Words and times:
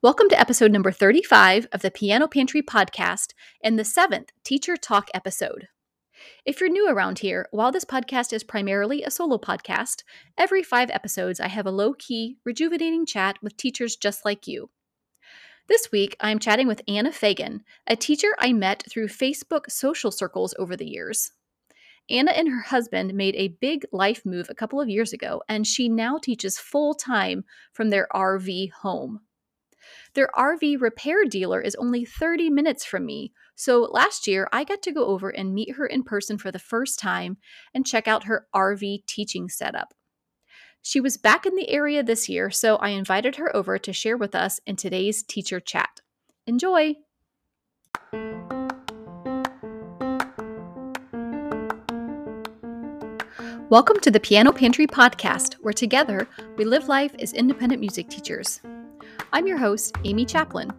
Welcome 0.00 0.28
to 0.28 0.38
episode 0.38 0.70
number 0.70 0.92
35 0.92 1.66
of 1.72 1.82
the 1.82 1.90
Piano 1.90 2.28
Pantry 2.28 2.62
podcast 2.62 3.32
and 3.64 3.76
the 3.76 3.84
seventh 3.84 4.30
Teacher 4.44 4.76
Talk 4.76 5.08
episode. 5.12 5.66
If 6.46 6.60
you're 6.60 6.70
new 6.70 6.88
around 6.88 7.18
here, 7.18 7.48
while 7.50 7.72
this 7.72 7.84
podcast 7.84 8.32
is 8.32 8.44
primarily 8.44 9.02
a 9.02 9.10
solo 9.10 9.38
podcast, 9.38 10.04
every 10.38 10.62
five 10.62 10.88
episodes 10.90 11.40
I 11.40 11.48
have 11.48 11.66
a 11.66 11.72
low 11.72 11.94
key, 11.94 12.36
rejuvenating 12.44 13.06
chat 13.06 13.38
with 13.42 13.56
teachers 13.56 13.96
just 13.96 14.24
like 14.24 14.46
you. 14.46 14.70
This 15.66 15.90
week, 15.90 16.14
I'm 16.20 16.38
chatting 16.38 16.68
with 16.68 16.82
Anna 16.86 17.10
Fagan, 17.10 17.64
a 17.88 17.96
teacher 17.96 18.36
I 18.38 18.52
met 18.52 18.84
through 18.88 19.08
Facebook 19.08 19.68
social 19.68 20.12
circles 20.12 20.54
over 20.60 20.76
the 20.76 20.88
years. 20.88 21.32
Anna 22.08 22.30
and 22.30 22.48
her 22.48 22.62
husband 22.62 23.14
made 23.14 23.34
a 23.34 23.56
big 23.60 23.84
life 23.90 24.24
move 24.24 24.46
a 24.48 24.54
couple 24.54 24.80
of 24.80 24.88
years 24.88 25.12
ago, 25.12 25.42
and 25.48 25.66
she 25.66 25.88
now 25.88 26.18
teaches 26.18 26.56
full 26.56 26.94
time 26.94 27.42
from 27.72 27.90
their 27.90 28.06
RV 28.14 28.70
home. 28.70 29.22
Their 30.14 30.28
RV 30.36 30.80
repair 30.80 31.24
dealer 31.24 31.60
is 31.60 31.74
only 31.76 32.04
30 32.04 32.50
minutes 32.50 32.84
from 32.84 33.06
me, 33.06 33.32
so 33.54 33.88
last 33.92 34.26
year 34.26 34.48
I 34.52 34.64
got 34.64 34.82
to 34.82 34.92
go 34.92 35.06
over 35.06 35.30
and 35.30 35.54
meet 35.54 35.76
her 35.76 35.86
in 35.86 36.02
person 36.02 36.38
for 36.38 36.50
the 36.50 36.58
first 36.58 36.98
time 36.98 37.36
and 37.74 37.86
check 37.86 38.08
out 38.08 38.24
her 38.24 38.46
RV 38.54 39.06
teaching 39.06 39.48
setup. 39.48 39.94
She 40.82 41.00
was 41.00 41.16
back 41.16 41.44
in 41.44 41.54
the 41.56 41.68
area 41.68 42.02
this 42.02 42.28
year, 42.28 42.50
so 42.50 42.76
I 42.76 42.90
invited 42.90 43.36
her 43.36 43.54
over 43.54 43.78
to 43.78 43.92
share 43.92 44.16
with 44.16 44.34
us 44.34 44.60
in 44.66 44.76
today's 44.76 45.22
teacher 45.22 45.60
chat. 45.60 46.00
Enjoy! 46.46 46.94
Welcome 53.70 54.00
to 54.00 54.10
the 54.10 54.18
Piano 54.18 54.50
Pantry 54.50 54.86
podcast, 54.86 55.54
where 55.54 55.74
together 55.74 56.26
we 56.56 56.64
live 56.64 56.88
life 56.88 57.14
as 57.18 57.34
independent 57.34 57.80
music 57.80 58.08
teachers. 58.08 58.62
I'm 59.30 59.46
your 59.46 59.58
host, 59.58 59.94
Amy 60.04 60.24
Chaplin. 60.24 60.72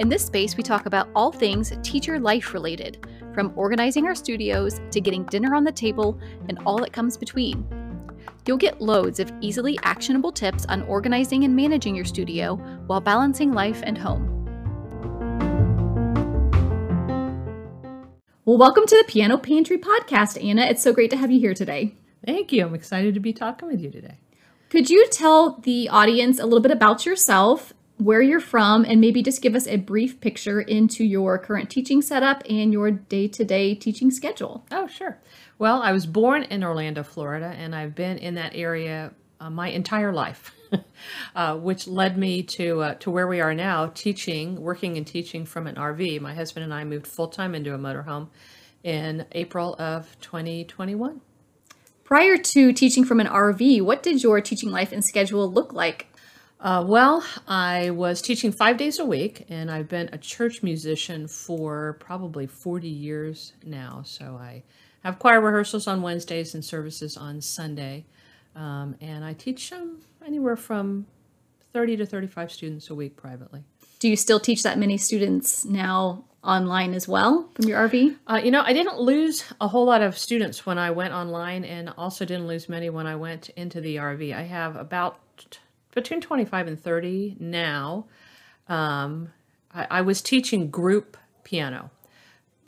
In 0.00 0.08
this 0.08 0.26
space, 0.26 0.56
we 0.56 0.64
talk 0.64 0.86
about 0.86 1.08
all 1.14 1.30
things 1.30 1.72
teacher 1.84 2.18
life 2.18 2.52
related, 2.52 3.06
from 3.32 3.52
organizing 3.54 4.06
our 4.06 4.14
studios 4.16 4.80
to 4.90 5.00
getting 5.00 5.22
dinner 5.26 5.54
on 5.54 5.62
the 5.62 5.70
table 5.70 6.18
and 6.48 6.58
all 6.66 6.78
that 6.78 6.92
comes 6.92 7.16
between. 7.16 7.64
You'll 8.44 8.56
get 8.56 8.80
loads 8.80 9.20
of 9.20 9.30
easily 9.40 9.78
actionable 9.84 10.32
tips 10.32 10.66
on 10.66 10.82
organizing 10.82 11.44
and 11.44 11.54
managing 11.54 11.94
your 11.94 12.04
studio 12.04 12.56
while 12.88 13.00
balancing 13.00 13.52
life 13.52 13.80
and 13.84 13.96
home. 13.96 14.32
Well, 18.44 18.58
welcome 18.58 18.86
to 18.86 18.96
the 18.96 19.04
Piano 19.06 19.38
Pantry 19.38 19.78
podcast, 19.78 20.44
Anna. 20.44 20.62
It's 20.62 20.82
so 20.82 20.92
great 20.92 21.10
to 21.10 21.16
have 21.16 21.30
you 21.30 21.38
here 21.38 21.54
today. 21.54 21.94
Thank 22.24 22.50
you. 22.50 22.66
I'm 22.66 22.74
excited 22.74 23.14
to 23.14 23.20
be 23.20 23.32
talking 23.32 23.68
with 23.68 23.80
you 23.80 23.92
today. 23.92 24.18
Could 24.68 24.90
you 24.90 25.06
tell 25.12 25.60
the 25.60 25.88
audience 25.88 26.40
a 26.40 26.44
little 26.44 26.60
bit 26.60 26.72
about 26.72 27.06
yourself 27.06 27.72
where 27.98 28.20
you're 28.20 28.40
from, 28.40 28.84
and 28.84 29.00
maybe 29.00 29.22
just 29.22 29.40
give 29.40 29.54
us 29.54 29.66
a 29.66 29.76
brief 29.76 30.20
picture 30.20 30.60
into 30.60 31.04
your 31.04 31.38
current 31.38 31.70
teaching 31.70 32.02
setup 32.02 32.42
and 32.48 32.72
your 32.72 32.90
day 32.90 33.26
to 33.28 33.44
day 33.44 33.74
teaching 33.74 34.10
schedule. 34.10 34.66
Oh, 34.70 34.86
sure. 34.86 35.18
Well, 35.58 35.80
I 35.82 35.92
was 35.92 36.06
born 36.06 36.42
in 36.42 36.62
Orlando, 36.62 37.02
Florida, 37.02 37.54
and 37.56 37.74
I've 37.74 37.94
been 37.94 38.18
in 38.18 38.34
that 38.34 38.54
area 38.54 39.12
uh, 39.40 39.50
my 39.50 39.68
entire 39.68 40.12
life, 40.12 40.52
uh, 41.34 41.56
which 41.56 41.86
led 41.86 42.18
me 42.18 42.42
to 42.42 42.80
uh, 42.80 42.94
to 42.94 43.10
where 43.10 43.26
we 43.26 43.40
are 43.40 43.54
now, 43.54 43.86
teaching, 43.94 44.60
working 44.60 44.96
and 44.96 45.06
teaching 45.06 45.46
from 45.46 45.66
an 45.66 45.76
RV. 45.76 46.20
My 46.20 46.34
husband 46.34 46.64
and 46.64 46.74
I 46.74 46.84
moved 46.84 47.06
full 47.06 47.28
time 47.28 47.54
into 47.54 47.74
a 47.74 47.78
motorhome 47.78 48.28
in 48.82 49.26
April 49.32 49.74
of 49.78 50.18
2021. 50.20 51.20
Prior 52.04 52.36
to 52.36 52.72
teaching 52.72 53.04
from 53.04 53.18
an 53.18 53.26
RV, 53.26 53.82
what 53.82 54.02
did 54.02 54.22
your 54.22 54.40
teaching 54.40 54.70
life 54.70 54.92
and 54.92 55.04
schedule 55.04 55.50
look 55.50 55.72
like? 55.72 56.06
Uh, 56.58 56.82
well, 56.86 57.24
I 57.46 57.90
was 57.90 58.22
teaching 58.22 58.50
five 58.50 58.78
days 58.78 58.98
a 58.98 59.04
week, 59.04 59.44
and 59.48 59.70
I've 59.70 59.88
been 59.88 60.08
a 60.12 60.18
church 60.18 60.62
musician 60.62 61.28
for 61.28 61.98
probably 62.00 62.46
40 62.46 62.88
years 62.88 63.52
now. 63.62 64.02
So 64.04 64.38
I 64.40 64.62
have 65.04 65.18
choir 65.18 65.40
rehearsals 65.40 65.86
on 65.86 66.02
Wednesdays 66.02 66.54
and 66.54 66.64
services 66.64 67.16
on 67.16 67.40
Sunday. 67.40 68.06
Um, 68.54 68.96
and 69.02 69.22
I 69.24 69.34
teach 69.34 69.70
um, 69.72 70.00
anywhere 70.26 70.56
from 70.56 71.06
30 71.74 71.98
to 71.98 72.06
35 72.06 72.50
students 72.50 72.88
a 72.88 72.94
week 72.94 73.16
privately. 73.16 73.62
Do 73.98 74.08
you 74.08 74.16
still 74.16 74.40
teach 74.40 74.62
that 74.62 74.78
many 74.78 74.96
students 74.96 75.66
now 75.66 76.24
online 76.42 76.94
as 76.94 77.06
well 77.06 77.50
from 77.54 77.66
your 77.66 77.86
RV? 77.86 78.16
Uh, 78.26 78.40
you 78.42 78.50
know, 78.50 78.62
I 78.62 78.72
didn't 78.72 78.98
lose 78.98 79.44
a 79.60 79.68
whole 79.68 79.84
lot 79.84 80.00
of 80.00 80.16
students 80.16 80.64
when 80.64 80.78
I 80.78 80.90
went 80.90 81.12
online, 81.12 81.64
and 81.64 81.92
also 81.98 82.24
didn't 82.24 82.46
lose 82.46 82.68
many 82.68 82.88
when 82.88 83.06
I 83.06 83.16
went 83.16 83.50
into 83.50 83.80
the 83.80 83.96
RV. 83.96 84.34
I 84.34 84.42
have 84.42 84.76
about 84.76 85.18
between 85.96 86.20
25 86.20 86.68
and 86.68 86.80
30 86.80 87.38
now. 87.40 88.04
Um, 88.68 89.32
I, 89.74 89.86
I 89.90 90.00
was 90.02 90.20
teaching 90.20 90.70
group 90.70 91.16
piano 91.42 91.90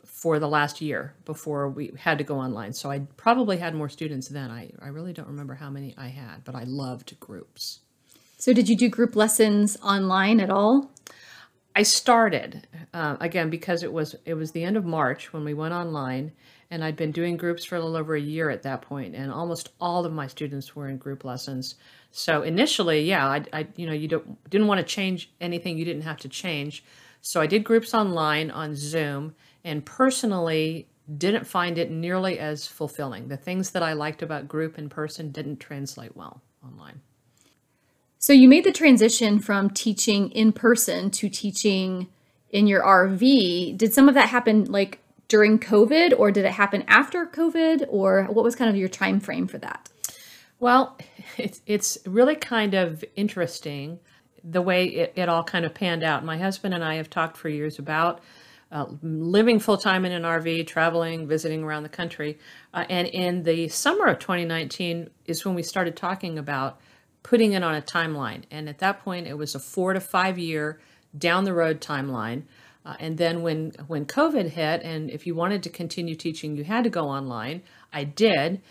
for 0.03 0.39
the 0.39 0.47
last 0.47 0.81
year 0.81 1.13
before 1.25 1.69
we 1.69 1.91
had 1.97 2.17
to 2.17 2.23
go 2.23 2.39
online. 2.39 2.73
So 2.73 2.89
I 2.89 2.99
probably 3.17 3.57
had 3.57 3.75
more 3.75 3.87
students 3.87 4.27
then. 4.27 4.49
I, 4.49 4.71
I 4.81 4.87
really 4.87 5.13
don't 5.13 5.27
remember 5.27 5.53
how 5.53 5.69
many 5.69 5.93
I 5.95 6.07
had, 6.07 6.43
but 6.43 6.55
I 6.55 6.63
loved 6.63 7.17
groups. 7.19 7.81
So 8.39 8.51
did 8.51 8.67
you 8.67 8.75
do 8.75 8.89
group 8.89 9.15
lessons 9.15 9.77
online 9.83 10.39
at 10.39 10.49
all? 10.49 10.91
I 11.75 11.83
started 11.83 12.67
uh, 12.95 13.17
again 13.19 13.51
because 13.51 13.83
it 13.83 13.93
was 13.93 14.15
it 14.25 14.33
was 14.33 14.51
the 14.51 14.63
end 14.63 14.75
of 14.75 14.85
March 14.85 15.31
when 15.31 15.45
we 15.45 15.53
went 15.53 15.73
online, 15.73 16.31
and 16.71 16.83
I'd 16.83 16.95
been 16.95 17.11
doing 17.11 17.37
groups 17.37 17.65
for 17.65 17.75
a 17.75 17.79
little 17.79 17.97
over 17.97 18.15
a 18.15 18.21
year 18.21 18.49
at 18.49 18.63
that 18.63 18.81
point, 18.81 19.15
and 19.15 19.31
almost 19.31 19.69
all 19.81 20.05
of 20.05 20.13
my 20.13 20.27
students 20.27 20.75
were 20.75 20.87
in 20.87 20.97
group 20.97 21.23
lessons. 21.23 21.75
So 22.11 22.43
initially, 22.43 23.01
yeah, 23.01 23.27
I, 23.27 23.43
I 23.51 23.67
you 23.75 23.87
know, 23.87 23.93
you 23.93 24.07
don't, 24.07 24.49
didn't 24.49 24.67
want 24.67 24.79
to 24.79 24.85
change 24.85 25.31
anything 25.41 25.77
you 25.77 25.85
didn't 25.85 26.03
have 26.03 26.17
to 26.19 26.29
change. 26.29 26.83
So 27.21 27.41
I 27.41 27.47
did 27.47 27.63
groups 27.63 27.93
online 27.93 28.51
on 28.51 28.75
Zoom 28.75 29.35
and 29.63 29.85
personally 29.85 30.87
didn't 31.17 31.47
find 31.47 31.77
it 31.77 31.89
nearly 31.89 32.39
as 32.39 32.67
fulfilling. 32.67 33.27
The 33.27 33.37
things 33.37 33.71
that 33.71 33.83
I 33.83 33.93
liked 33.93 34.21
about 34.21 34.47
group 34.47 34.77
in 34.77 34.89
person 34.89 35.31
didn't 35.31 35.59
translate 35.59 36.15
well 36.15 36.41
online. 36.63 37.01
So 38.19 38.33
you 38.33 38.47
made 38.47 38.63
the 38.63 38.71
transition 38.71 39.39
from 39.39 39.69
teaching 39.69 40.29
in 40.31 40.51
person 40.51 41.09
to 41.11 41.29
teaching 41.29 42.07
in 42.51 42.67
your 42.67 42.83
RV. 42.83 43.77
Did 43.77 43.93
some 43.93 44.07
of 44.07 44.15
that 44.15 44.29
happen 44.29 44.65
like 44.65 44.99
during 45.29 45.59
COVID 45.59 46.13
or 46.17 46.31
did 46.31 46.43
it 46.43 46.51
happen 46.51 46.83
after 46.87 47.25
COVID 47.25 47.85
or 47.87 48.25
what 48.25 48.43
was 48.43 48.55
kind 48.55 48.69
of 48.69 48.75
your 48.75 48.89
time 48.89 49.21
frame 49.21 49.47
for 49.47 49.57
that? 49.59 49.89
Well, 50.59 50.97
it's 51.37 51.61
it's 51.65 51.97
really 52.05 52.35
kind 52.35 52.73
of 52.73 53.05
interesting 53.15 53.99
the 54.43 54.61
way 54.61 54.85
it, 54.85 55.13
it 55.15 55.29
all 55.29 55.43
kind 55.43 55.65
of 55.65 55.73
panned 55.73 56.03
out. 56.03 56.25
My 56.25 56.37
husband 56.37 56.73
and 56.73 56.83
I 56.83 56.95
have 56.95 57.09
talked 57.09 57.37
for 57.37 57.49
years 57.49 57.79
about 57.79 58.21
uh, 58.71 58.85
living 59.01 59.59
full 59.59 59.77
time 59.77 60.05
in 60.05 60.11
an 60.11 60.23
RV, 60.23 60.67
traveling, 60.67 61.27
visiting 61.27 61.63
around 61.63 61.83
the 61.83 61.89
country. 61.89 62.37
Uh, 62.73 62.85
and 62.89 63.07
in 63.07 63.43
the 63.43 63.67
summer 63.69 64.07
of 64.07 64.19
2019 64.19 65.09
is 65.25 65.43
when 65.43 65.55
we 65.55 65.63
started 65.63 65.95
talking 65.95 66.37
about 66.37 66.79
putting 67.23 67.53
it 67.53 67.63
on 67.63 67.75
a 67.75 67.81
timeline. 67.81 68.43
And 68.51 68.69
at 68.69 68.79
that 68.79 68.99
point, 69.03 69.27
it 69.27 69.37
was 69.37 69.55
a 69.55 69.59
four 69.59 69.93
to 69.93 69.99
five 69.99 70.37
year 70.37 70.79
down 71.17 71.43
the 71.43 71.53
road 71.53 71.81
timeline. 71.81 72.43
Uh, 72.85 72.95
and 72.99 73.17
then 73.17 73.41
when 73.41 73.73
when 73.87 74.05
COVID 74.05 74.49
hit, 74.49 74.81
and 74.83 75.09
if 75.09 75.27
you 75.27 75.35
wanted 75.35 75.63
to 75.63 75.69
continue 75.69 76.15
teaching, 76.15 76.55
you 76.55 76.63
had 76.63 76.83
to 76.85 76.89
go 76.89 77.09
online. 77.09 77.61
I 77.91 78.03
did 78.03 78.61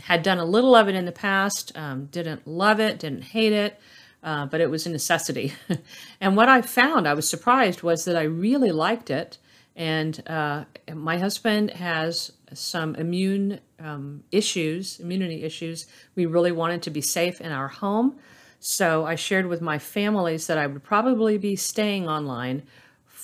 had 0.00 0.22
done 0.22 0.38
a 0.38 0.44
little 0.44 0.74
of 0.74 0.88
it 0.88 0.94
in 0.94 1.04
the 1.04 1.12
past, 1.12 1.76
um, 1.76 2.06
didn't 2.06 2.46
love 2.46 2.80
it, 2.80 2.98
didn't 2.98 3.22
hate 3.22 3.52
it, 3.52 3.78
uh, 4.22 4.46
but 4.46 4.60
it 4.60 4.70
was 4.70 4.86
a 4.86 4.90
necessity. 4.90 5.52
and 6.20 6.36
what 6.36 6.48
I 6.48 6.62
found, 6.62 7.06
I 7.06 7.14
was 7.14 7.28
surprised, 7.28 7.82
was 7.82 8.04
that 8.04 8.16
I 8.16 8.22
really 8.22 8.72
liked 8.72 9.10
it. 9.10 9.38
And 9.74 10.22
uh, 10.26 10.64
my 10.94 11.18
husband 11.18 11.72
has 11.72 12.32
some 12.54 12.94
immune 12.94 13.60
um, 13.78 14.24
issues, 14.32 14.98
immunity 15.00 15.42
issues. 15.42 15.86
We 16.14 16.24
really 16.24 16.52
wanted 16.52 16.82
to 16.82 16.90
be 16.90 17.02
safe 17.02 17.40
in 17.42 17.52
our 17.52 17.68
home. 17.68 18.16
So 18.58 19.04
I 19.04 19.16
shared 19.16 19.46
with 19.46 19.60
my 19.60 19.78
families 19.78 20.46
that 20.46 20.56
I 20.56 20.66
would 20.66 20.82
probably 20.82 21.36
be 21.36 21.56
staying 21.56 22.08
online 22.08 22.62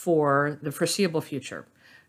for 0.03 0.59
the 0.63 0.73
foreseeable 0.73 1.21
future. 1.21 1.65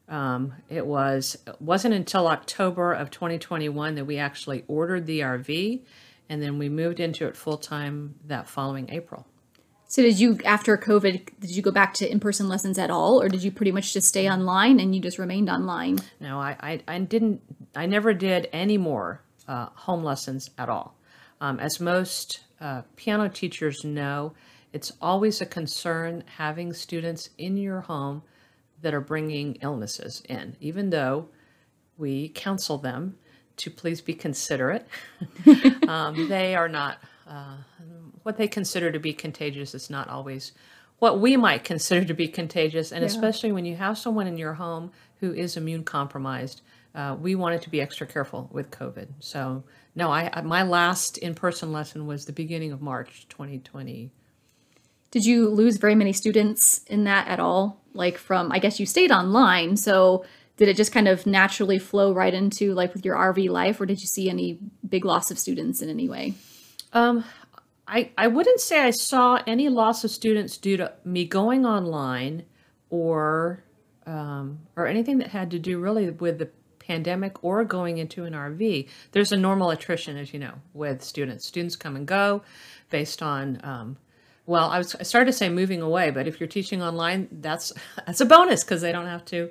Um, 0.09 0.53
it 0.67 0.87
was 0.87 1.37
it 1.45 1.61
wasn't 1.61 1.93
until 1.93 2.27
October 2.27 2.91
of 2.91 3.11
2021 3.11 3.93
that 3.93 4.05
we 4.05 4.17
actually 4.17 4.63
ordered 4.67 5.05
the 5.05 5.19
RV, 5.19 5.79
and 6.27 6.41
then 6.41 6.57
we 6.57 6.69
moved 6.69 6.99
into 6.99 7.27
it 7.27 7.37
full 7.37 7.57
time 7.57 8.15
that 8.25 8.49
following 8.49 8.89
April. 8.89 9.27
So 9.87 10.01
did 10.01 10.19
you 10.19 10.39
after 10.43 10.75
COVID 10.75 11.39
did 11.39 11.51
you 11.51 11.61
go 11.61 11.69
back 11.69 11.93
to 11.95 12.11
in-person 12.11 12.49
lessons 12.49 12.79
at 12.79 12.89
all 12.89 13.21
or 13.21 13.29
did 13.29 13.43
you 13.43 13.51
pretty 13.51 13.71
much 13.71 13.93
just 13.93 14.07
stay 14.07 14.27
online 14.27 14.79
and 14.79 14.95
you 14.95 14.99
just 14.99 15.19
remained 15.19 15.47
online? 15.47 15.99
No, 16.19 16.39
I 16.39 16.57
I, 16.59 16.81
I 16.87 16.97
didn't 16.97 17.41
I 17.75 17.85
never 17.85 18.11
did 18.15 18.49
any 18.51 18.79
more 18.79 19.21
uh, 19.47 19.67
home 19.75 20.03
lessons 20.03 20.49
at 20.57 20.67
all. 20.67 20.95
Um, 21.39 21.59
as 21.59 21.79
most 21.79 22.39
uh, 22.59 22.81
piano 22.95 23.29
teachers 23.29 23.83
know, 23.83 24.33
it's 24.73 24.91
always 25.01 25.39
a 25.39 25.45
concern 25.45 26.23
having 26.37 26.73
students 26.73 27.29
in 27.37 27.57
your 27.57 27.81
home 27.81 28.23
that 28.81 28.93
are 28.93 29.01
bringing 29.01 29.55
illnesses 29.61 30.21
in, 30.27 30.57
even 30.59 30.89
though 30.89 31.29
we 31.97 32.29
counsel 32.29 32.77
them 32.77 33.17
to 33.55 33.69
please 33.69 34.01
be 34.01 34.13
considerate. 34.13 34.87
um, 35.87 36.27
they 36.27 36.55
are 36.55 36.67
not, 36.67 36.97
uh, 37.27 37.55
what 38.23 38.35
they 38.37 38.47
consider 38.47 38.91
to 38.91 38.99
be 38.99 39.13
contagious 39.13 39.73
is 39.75 39.89
not 39.89 40.09
always 40.09 40.51
what 40.99 41.19
we 41.19 41.35
might 41.37 41.63
consider 41.63 42.05
to 42.05 42.13
be 42.13 42.27
contagious, 42.27 42.91
and 42.91 43.01
Yeah. 43.01 43.07
especially 43.07 43.51
when 43.51 43.65
you 43.65 43.75
have 43.75 43.97
someone 43.97 44.25
in 44.25 44.37
your 44.37 44.53
home 44.53 44.91
who 45.19 45.33
is 45.33 45.57
immune 45.57 45.83
compromised, 45.83 46.61
uh, 46.95 47.15
we 47.19 47.35
wanted 47.35 47.61
to 47.63 47.69
be 47.69 47.81
extra 47.81 48.07
careful 48.07 48.49
with 48.51 48.71
COVID. 48.71 49.07
So, 49.19 49.63
no, 49.95 50.09
I 50.09 50.29
I- 50.33 50.41
my 50.41 50.63
last 50.63 51.17
in 51.17 51.35
person 51.35 51.71
lesson 51.71 52.07
was 52.07 52.25
the 52.25 52.33
beginning 52.33 52.71
of 52.71 52.81
March 52.81 53.27
2020. 53.29 54.11
Did 55.13 55.27
you 55.27 55.47
lose 55.47 55.77
very 55.77 55.93
many 55.93 56.11
students 56.11 56.83
in 56.85 57.03
that 57.03 57.27
at 57.27 57.39
all? 57.39 57.79
Like 57.93 58.17
from, 58.17 58.51
I 58.51 58.57
guess 58.57 58.79
you 58.79 58.87
stayed 58.87 59.11
online, 59.11 59.77
so 59.77 60.25
did 60.57 60.69
it 60.69 60.75
just 60.75 60.91
kind 60.91 61.07
of 61.07 61.27
naturally 61.27 61.77
flow 61.77 62.11
right 62.11 62.33
into 62.33 62.73
like 62.73 62.95
with 62.95 63.05
your 63.05 63.15
RV 63.15 63.47
life, 63.51 63.79
or 63.79 63.85
did 63.85 64.01
you 64.01 64.07
see 64.07 64.27
any 64.27 64.57
big 64.89 65.05
loss 65.05 65.29
of 65.29 65.37
students 65.37 65.83
in 65.83 65.89
any 65.91 66.09
way? 66.09 66.33
Um, 66.93 67.23
I, 67.87 68.09
I 68.17 68.25
wouldn't 68.25 68.59
say 68.59 68.79
I 68.79 68.89
saw 68.89 69.39
any 69.45 69.69
loss 69.69 70.03
of 70.03 70.09
students 70.09 70.57
due 70.57 70.77
to 70.77 70.91
me 71.05 71.25
going 71.25 71.63
online 71.63 72.45
or 72.89 73.63
um, 74.07 74.61
or 74.75 74.87
anything 74.87 75.19
that 75.19 75.27
had 75.27 75.51
to 75.51 75.59
do 75.59 75.77
really 75.77 76.09
with 76.09 76.39
the 76.39 76.49
pandemic 76.79 77.43
or 77.43 77.63
going 77.63 77.99
into 77.99 78.25
an 78.25 78.33
RV. 78.33 78.89
There's 79.11 79.31
a 79.31 79.37
normal 79.37 79.69
attrition, 79.69 80.17
as 80.17 80.33
you 80.33 80.39
know, 80.39 80.55
with 80.73 81.03
students. 81.03 81.45
Students 81.45 81.75
come 81.75 81.95
and 81.95 82.07
go 82.07 82.41
based 82.89 83.21
on 83.21 83.61
um, 83.63 83.97
well, 84.45 84.69
I 84.69 84.77
was 84.77 84.95
I 84.95 85.03
started 85.03 85.27
to 85.27 85.33
say 85.33 85.49
moving 85.49 85.81
away, 85.81 86.11
but 86.11 86.27
if 86.27 86.39
you're 86.39 86.47
teaching 86.47 86.81
online, 86.81 87.27
that's 87.31 87.73
that's 88.05 88.21
a 88.21 88.25
bonus 88.25 88.63
because 88.63 88.81
they 88.81 88.91
don't 88.91 89.07
have 89.07 89.25
to 89.25 89.49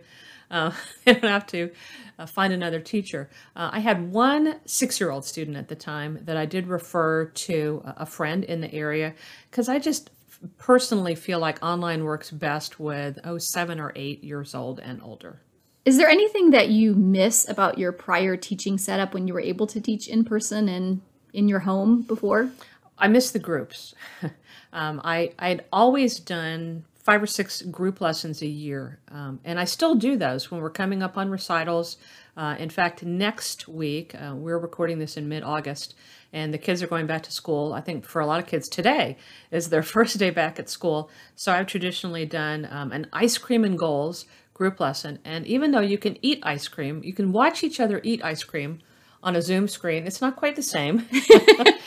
uh, 0.50 0.72
they 1.04 1.14
don't 1.14 1.30
have 1.30 1.46
to 1.48 1.70
uh, 2.18 2.26
find 2.26 2.52
another 2.52 2.80
teacher. 2.80 3.30
Uh, 3.56 3.70
I 3.72 3.80
had 3.80 4.12
one 4.12 4.60
six-year-old 4.66 5.24
student 5.24 5.56
at 5.56 5.68
the 5.68 5.74
time 5.74 6.18
that 6.22 6.36
I 6.36 6.46
did 6.46 6.66
refer 6.66 7.26
to 7.26 7.82
a 7.84 8.02
a 8.02 8.06
friend 8.06 8.44
in 8.44 8.60
the 8.60 8.72
area 8.74 9.14
because 9.50 9.68
I 9.68 9.78
just 9.78 10.10
personally 10.58 11.14
feel 11.14 11.38
like 11.38 11.62
online 11.62 12.04
works 12.04 12.30
best 12.30 12.80
with 12.80 13.18
oh 13.24 13.38
seven 13.38 13.78
or 13.78 13.92
eight 13.94 14.24
years 14.24 14.54
old 14.54 14.80
and 14.80 15.00
older. 15.02 15.40
Is 15.84 15.96
there 15.96 16.08
anything 16.08 16.50
that 16.50 16.68
you 16.68 16.94
miss 16.94 17.48
about 17.48 17.78
your 17.78 17.90
prior 17.90 18.36
teaching 18.36 18.78
setup 18.78 19.14
when 19.14 19.26
you 19.26 19.34
were 19.34 19.40
able 19.40 19.66
to 19.68 19.80
teach 19.80 20.06
in 20.06 20.24
person 20.24 20.68
and 20.68 21.00
in 21.32 21.48
your 21.48 21.60
home 21.60 22.02
before? 22.02 22.50
I 22.98 23.08
miss 23.08 23.30
the 23.30 23.40
groups. 23.40 23.94
um, 24.72 25.00
I 25.04 25.32
I'd 25.38 25.64
always 25.72 26.18
done 26.18 26.84
five 27.02 27.22
or 27.22 27.26
six 27.26 27.62
group 27.62 28.00
lessons 28.00 28.42
a 28.42 28.46
year, 28.46 28.98
um, 29.10 29.40
and 29.44 29.58
I 29.58 29.64
still 29.64 29.94
do 29.94 30.16
those 30.16 30.50
when 30.50 30.60
we're 30.60 30.70
coming 30.70 31.02
up 31.02 31.18
on 31.18 31.30
recitals. 31.30 31.96
Uh, 32.36 32.56
in 32.58 32.70
fact, 32.70 33.02
next 33.02 33.68
week 33.68 34.14
uh, 34.14 34.34
we're 34.34 34.58
recording 34.58 34.98
this 34.98 35.16
in 35.16 35.28
mid-August, 35.28 35.94
and 36.32 36.54
the 36.54 36.58
kids 36.58 36.82
are 36.82 36.86
going 36.86 37.06
back 37.06 37.22
to 37.24 37.32
school. 37.32 37.72
I 37.72 37.80
think 37.80 38.06
for 38.06 38.20
a 38.20 38.26
lot 38.26 38.40
of 38.40 38.46
kids 38.46 38.68
today 38.68 39.16
is 39.50 39.68
their 39.68 39.82
first 39.94 40.18
day 40.18 40.30
back 40.30 40.58
at 40.58 40.70
school. 40.70 41.10
So 41.34 41.52
I've 41.52 41.66
traditionally 41.66 42.24
done 42.24 42.66
um, 42.70 42.92
an 42.92 43.08
ice 43.12 43.36
cream 43.36 43.64
and 43.64 43.78
goals 43.78 44.26
group 44.54 44.80
lesson, 44.80 45.18
and 45.24 45.46
even 45.46 45.72
though 45.72 45.80
you 45.80 45.98
can 45.98 46.16
eat 46.24 46.38
ice 46.42 46.68
cream, 46.68 47.02
you 47.02 47.12
can 47.12 47.32
watch 47.32 47.64
each 47.64 47.80
other 47.80 48.00
eat 48.04 48.24
ice 48.24 48.44
cream 48.44 48.78
on 49.22 49.36
a 49.36 49.42
Zoom 49.42 49.68
screen. 49.68 50.06
It's 50.06 50.20
not 50.20 50.36
quite 50.36 50.56
the 50.56 50.62
same. 50.62 51.06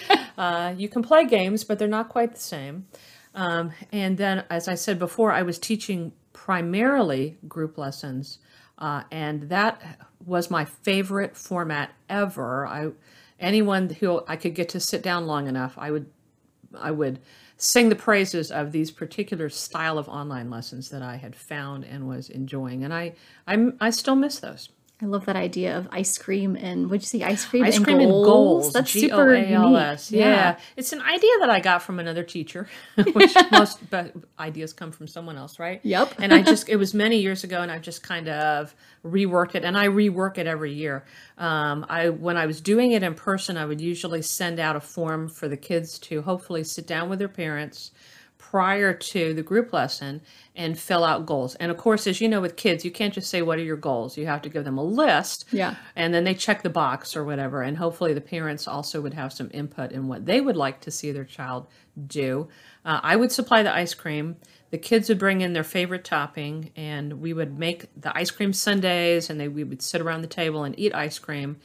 Uh, 0.38 0.74
you 0.78 0.90
can 0.90 1.02
play 1.02 1.26
games, 1.26 1.64
but 1.64 1.80
they're 1.80 1.88
not 1.88 2.10
quite 2.10 2.34
the 2.34 2.40
same. 2.40 2.88
Um, 3.34 3.72
and 3.92 4.18
then, 4.18 4.46
as 4.50 4.68
I 4.68 4.76
said 4.76 4.98
before, 4.98 5.32
I 5.32 5.42
was 5.42 5.60
teaching 5.60 6.14
primarily 6.34 7.38
group 7.48 7.78
lessons, 7.78 8.40
uh, 8.78 9.04
and 9.12 9.50
that 9.50 9.82
was 10.26 10.50
my 10.50 10.66
favorite 10.66 11.36
format 11.36 11.92
ever. 12.10 12.66
I, 12.66 12.92
anyone 13.40 13.90
who 13.90 14.22
I 14.28 14.36
could 14.36 14.56
get 14.56 14.70
to 14.70 14.80
sit 14.80 15.02
down 15.02 15.28
long 15.28 15.48
enough, 15.48 15.74
I 15.78 15.92
would, 15.92 16.08
I 16.78 16.92
would 16.92 17.20
sing 17.58 17.90
the 17.90 17.96
praises 17.96 18.52
of 18.52 18.72
these 18.72 18.92
particular 18.92 19.50
style 19.50 19.98
of 19.98 20.10
online 20.10 20.50
lessons 20.50 20.90
that 20.90 21.02
I 21.02 21.16
had 21.18 21.36
found 21.36 21.86
and 21.86 22.08
was 22.08 22.30
enjoying, 22.30 22.84
and 22.84 22.94
I, 22.94 23.14
I, 23.48 23.72
I 23.80 23.90
still 23.90 24.16
miss 24.16 24.40
those. 24.40 24.70
I 25.06 25.08
love 25.08 25.26
that 25.26 25.36
idea 25.36 25.78
of 25.78 25.88
ice 25.92 26.18
cream 26.18 26.56
and 26.56 26.90
what'd 26.90 27.04
you 27.04 27.20
say, 27.20 27.24
ice 27.24 27.46
cream 27.46 27.64
Ice 27.64 27.76
and 27.76 27.86
cream 27.86 28.00
goals? 28.00 28.08
and 28.16 28.26
goals. 28.26 28.74
That's 28.74 28.92
G 28.92 29.02
super 29.02 29.36
O 29.36 29.36
A 29.36 29.46
L 29.52 29.78
S. 29.78 30.10
neat. 30.12 30.18
Yeah. 30.22 30.58
It's 30.76 30.94
an 30.94 31.02
idea 31.04 31.30
that 31.42 31.50
I 31.52 31.60
got 31.60 31.84
from 31.84 32.00
another 32.00 32.24
teacher, 32.24 32.68
which 33.14 33.36
most 33.52 33.78
ideas 34.40 34.74
come 34.74 34.92
from 34.92 35.06
someone 35.08 35.38
else, 35.38 35.60
right? 35.60 35.80
Yep. 35.84 36.16
and 36.18 36.34
I 36.34 36.42
just, 36.42 36.70
it 36.70 36.78
was 36.78 36.96
many 36.96 37.20
years 37.20 37.44
ago 37.44 37.62
and 37.62 37.72
I 37.72 37.78
just 37.78 38.02
kind 38.02 38.28
of 38.28 38.74
reworked 39.06 39.54
it 39.54 39.64
and 39.64 39.78
I 39.78 39.90
rework 39.90 40.40
it 40.40 40.48
every 40.48 40.74
year. 40.74 41.06
Um, 41.38 41.86
I, 41.88 42.10
when 42.10 42.36
I 42.36 42.48
was 42.48 42.60
doing 42.60 42.92
it 42.92 43.04
in 43.04 43.14
person, 43.14 43.58
I 43.58 43.66
would 43.66 43.82
usually 43.82 44.24
send 44.24 44.60
out 44.60 44.76
a 44.76 44.82
form 44.82 45.28
for 45.30 45.48
the 45.48 45.58
kids 45.58 46.00
to 46.00 46.24
hopefully 46.24 46.64
sit 46.64 46.88
down 46.88 47.10
with 47.10 47.20
their 47.20 47.28
parents 47.28 47.92
prior 48.52 48.94
to 48.94 49.34
the 49.34 49.42
group 49.42 49.74
lesson 49.74 50.22
and 50.56 50.78
fill 50.78 51.04
out 51.04 51.26
goals. 51.26 51.56
And 51.56 51.72
of 51.72 51.78
course, 51.78 52.06
as 52.06 52.22
you 52.22 52.30
know, 52.30 52.42
with 52.42 52.56
kids, 52.56 52.86
you 52.86 52.92
can't 52.92 53.14
just 53.14 53.30
say, 53.30 53.42
What 53.42 53.58
are 53.58 53.64
your 53.64 53.76
goals? 53.76 54.18
You 54.18 54.28
have 54.28 54.44
to 54.44 54.50
give 54.50 54.64
them 54.64 54.78
a 54.78 54.84
list. 54.84 55.46
Yeah. 55.52 55.76
And 55.96 56.14
then 56.14 56.24
they 56.24 56.36
check 56.36 56.62
the 56.62 56.70
box 56.70 57.16
or 57.16 57.24
whatever. 57.24 57.64
And 57.64 57.76
hopefully, 57.78 58.14
the 58.14 58.22
parents 58.22 58.68
also 58.68 59.02
would 59.02 59.16
have 59.16 59.34
some 59.34 59.50
input 59.52 59.92
in 59.92 60.08
what 60.08 60.26
they 60.26 60.42
would 60.42 60.56
like 60.56 60.80
to 60.82 60.92
see 60.92 61.12
their 61.12 61.26
child 61.26 61.68
do. 62.08 62.48
Uh, 62.86 63.00
I 63.02 63.16
would 63.16 63.32
supply 63.32 63.64
the 63.64 63.76
ice 63.76 63.94
cream. 63.94 64.36
The 64.70 64.78
kids 64.78 65.10
would 65.10 65.20
bring 65.20 65.42
in 65.42 65.54
their 65.54 65.64
favorite 65.64 66.04
topping, 66.04 66.72
and 66.76 67.14
we 67.20 67.34
would 67.34 67.58
make 67.58 67.88
the 68.00 68.16
ice 68.16 68.30
cream 68.32 68.54
sundaes, 68.54 69.30
and 69.30 69.40
they, 69.40 69.48
we 69.48 69.64
would 69.64 69.82
sit 69.82 70.02
around 70.02 70.22
the 70.22 70.28
table 70.28 70.64
and 70.64 70.78
eat 70.78 70.94
ice 70.94 71.18
cream. 71.18 71.58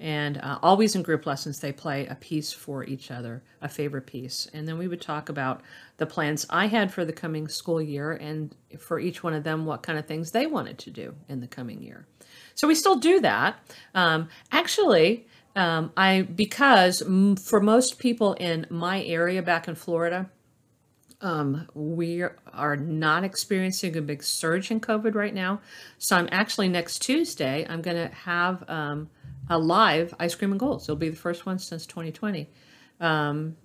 And 0.00 0.38
uh, 0.38 0.58
always 0.62 0.94
in 0.94 1.02
group 1.02 1.26
lessons, 1.26 1.58
they 1.58 1.72
play 1.72 2.06
a 2.06 2.14
piece 2.14 2.52
for 2.52 2.84
each 2.84 3.10
other, 3.10 3.42
a 3.60 3.68
favorite 3.68 4.06
piece. 4.06 4.48
And 4.54 4.66
then 4.66 4.78
we 4.78 4.86
would 4.86 5.00
talk 5.00 5.28
about 5.28 5.62
the 5.96 6.06
plans 6.06 6.46
I 6.50 6.66
had 6.66 6.92
for 6.92 7.04
the 7.04 7.12
coming 7.12 7.48
school 7.48 7.82
year 7.82 8.12
and 8.12 8.54
for 8.78 9.00
each 9.00 9.24
one 9.24 9.34
of 9.34 9.42
them, 9.42 9.66
what 9.66 9.82
kind 9.82 9.98
of 9.98 10.06
things 10.06 10.30
they 10.30 10.46
wanted 10.46 10.78
to 10.78 10.90
do 10.90 11.14
in 11.28 11.40
the 11.40 11.48
coming 11.48 11.82
year. 11.82 12.06
So 12.54 12.68
we 12.68 12.76
still 12.76 12.96
do 12.96 13.20
that. 13.20 13.58
Um, 13.94 14.28
actually, 14.52 15.26
um, 15.56 15.92
I 15.96 16.22
because 16.22 17.02
for 17.42 17.60
most 17.60 17.98
people 17.98 18.34
in 18.34 18.66
my 18.70 19.02
area 19.02 19.42
back 19.42 19.66
in 19.66 19.74
Florida, 19.74 20.30
um, 21.20 21.66
we 21.74 22.22
are 22.52 22.76
not 22.76 23.24
experiencing 23.24 23.96
a 23.96 24.02
big 24.02 24.22
surge 24.22 24.70
in 24.70 24.80
COVID 24.80 25.14
right 25.14 25.34
now. 25.34 25.60
So 25.98 26.16
I'm 26.16 26.28
actually 26.30 26.68
next 26.68 27.00
Tuesday, 27.00 27.66
I'm 27.68 27.82
going 27.82 27.96
to 27.96 28.14
have 28.14 28.68
um, 28.68 29.10
a 29.50 29.58
live 29.58 30.14
ice 30.18 30.34
cream 30.34 30.50
and 30.52 30.60
goals. 30.60 30.84
It'll 30.84 30.96
be 30.96 31.08
the 31.08 31.16
first 31.16 31.46
one 31.46 31.58
since 31.58 31.86
2020. 31.86 32.48
Um, 33.00 33.56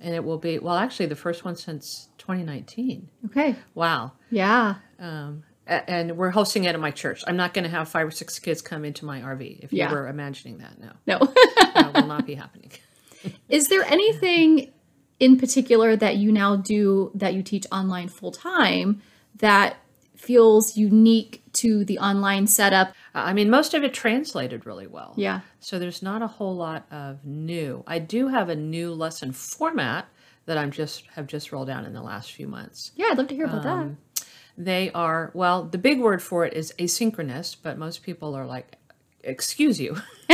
and 0.00 0.14
it 0.14 0.24
will 0.24 0.38
be, 0.38 0.58
well, 0.58 0.76
actually, 0.76 1.06
the 1.06 1.16
first 1.16 1.44
one 1.44 1.54
since 1.56 2.08
2019. 2.18 3.08
Okay. 3.26 3.54
Wow. 3.74 4.12
Yeah. 4.30 4.74
Um, 4.98 5.44
and 5.66 6.16
we're 6.16 6.30
hosting 6.30 6.64
it 6.64 6.74
at 6.74 6.80
my 6.80 6.90
church. 6.90 7.22
I'm 7.26 7.36
not 7.36 7.54
going 7.54 7.64
to 7.64 7.70
have 7.70 7.88
five 7.88 8.06
or 8.08 8.10
six 8.10 8.38
kids 8.38 8.60
come 8.60 8.84
into 8.84 9.04
my 9.04 9.20
RV. 9.20 9.60
If 9.62 9.72
Yeah. 9.72 9.88
you 9.88 9.94
were 9.94 10.08
imagining 10.08 10.58
that, 10.58 10.78
no, 10.80 10.90
No. 11.06 11.18
that 11.74 11.92
will 11.94 12.06
not 12.08 12.26
be 12.26 12.34
happening. 12.34 12.72
Is 13.48 13.68
there 13.68 13.84
anything 13.84 14.72
in 15.20 15.38
particular 15.38 15.94
that 15.94 16.16
you 16.16 16.32
now 16.32 16.56
do 16.56 17.12
that 17.14 17.32
you 17.34 17.44
teach 17.44 17.64
online 17.70 18.08
full 18.08 18.32
time 18.32 19.00
that 19.36 19.76
feels 20.22 20.76
unique 20.76 21.42
to 21.52 21.84
the 21.84 21.98
online 21.98 22.46
setup? 22.46 22.94
I 23.12 23.32
mean, 23.32 23.50
most 23.50 23.74
of 23.74 23.82
it 23.82 23.92
translated 23.92 24.64
really 24.64 24.86
well. 24.86 25.14
Yeah. 25.16 25.40
So 25.58 25.78
there's 25.78 26.00
not 26.02 26.22
a 26.22 26.28
whole 26.28 26.54
lot 26.54 26.86
of 26.92 27.24
new. 27.24 27.82
I 27.86 27.98
do 27.98 28.28
have 28.28 28.48
a 28.48 28.54
new 28.54 28.92
lesson 28.94 29.32
format 29.32 30.06
that 30.46 30.56
I'm 30.56 30.70
just 30.70 31.06
have 31.14 31.26
just 31.26 31.50
rolled 31.50 31.68
out 31.68 31.84
in 31.84 31.92
the 31.92 32.02
last 32.02 32.32
few 32.32 32.46
months. 32.46 32.92
Yeah, 32.94 33.06
I'd 33.10 33.18
love 33.18 33.28
to 33.28 33.34
hear 33.34 33.46
about 33.46 33.66
Um, 33.66 33.98
They 34.56 34.92
are 34.92 35.30
well, 35.34 35.64
the 35.64 35.78
big 35.78 36.00
word 36.00 36.22
for 36.22 36.44
it 36.44 36.54
is 36.54 36.72
asynchronous, 36.78 37.56
but 37.60 37.76
most 37.76 38.02
people 38.02 38.34
are 38.36 38.46
like, 38.46 38.76
"Excuse 39.24 39.80
you." 39.80 39.96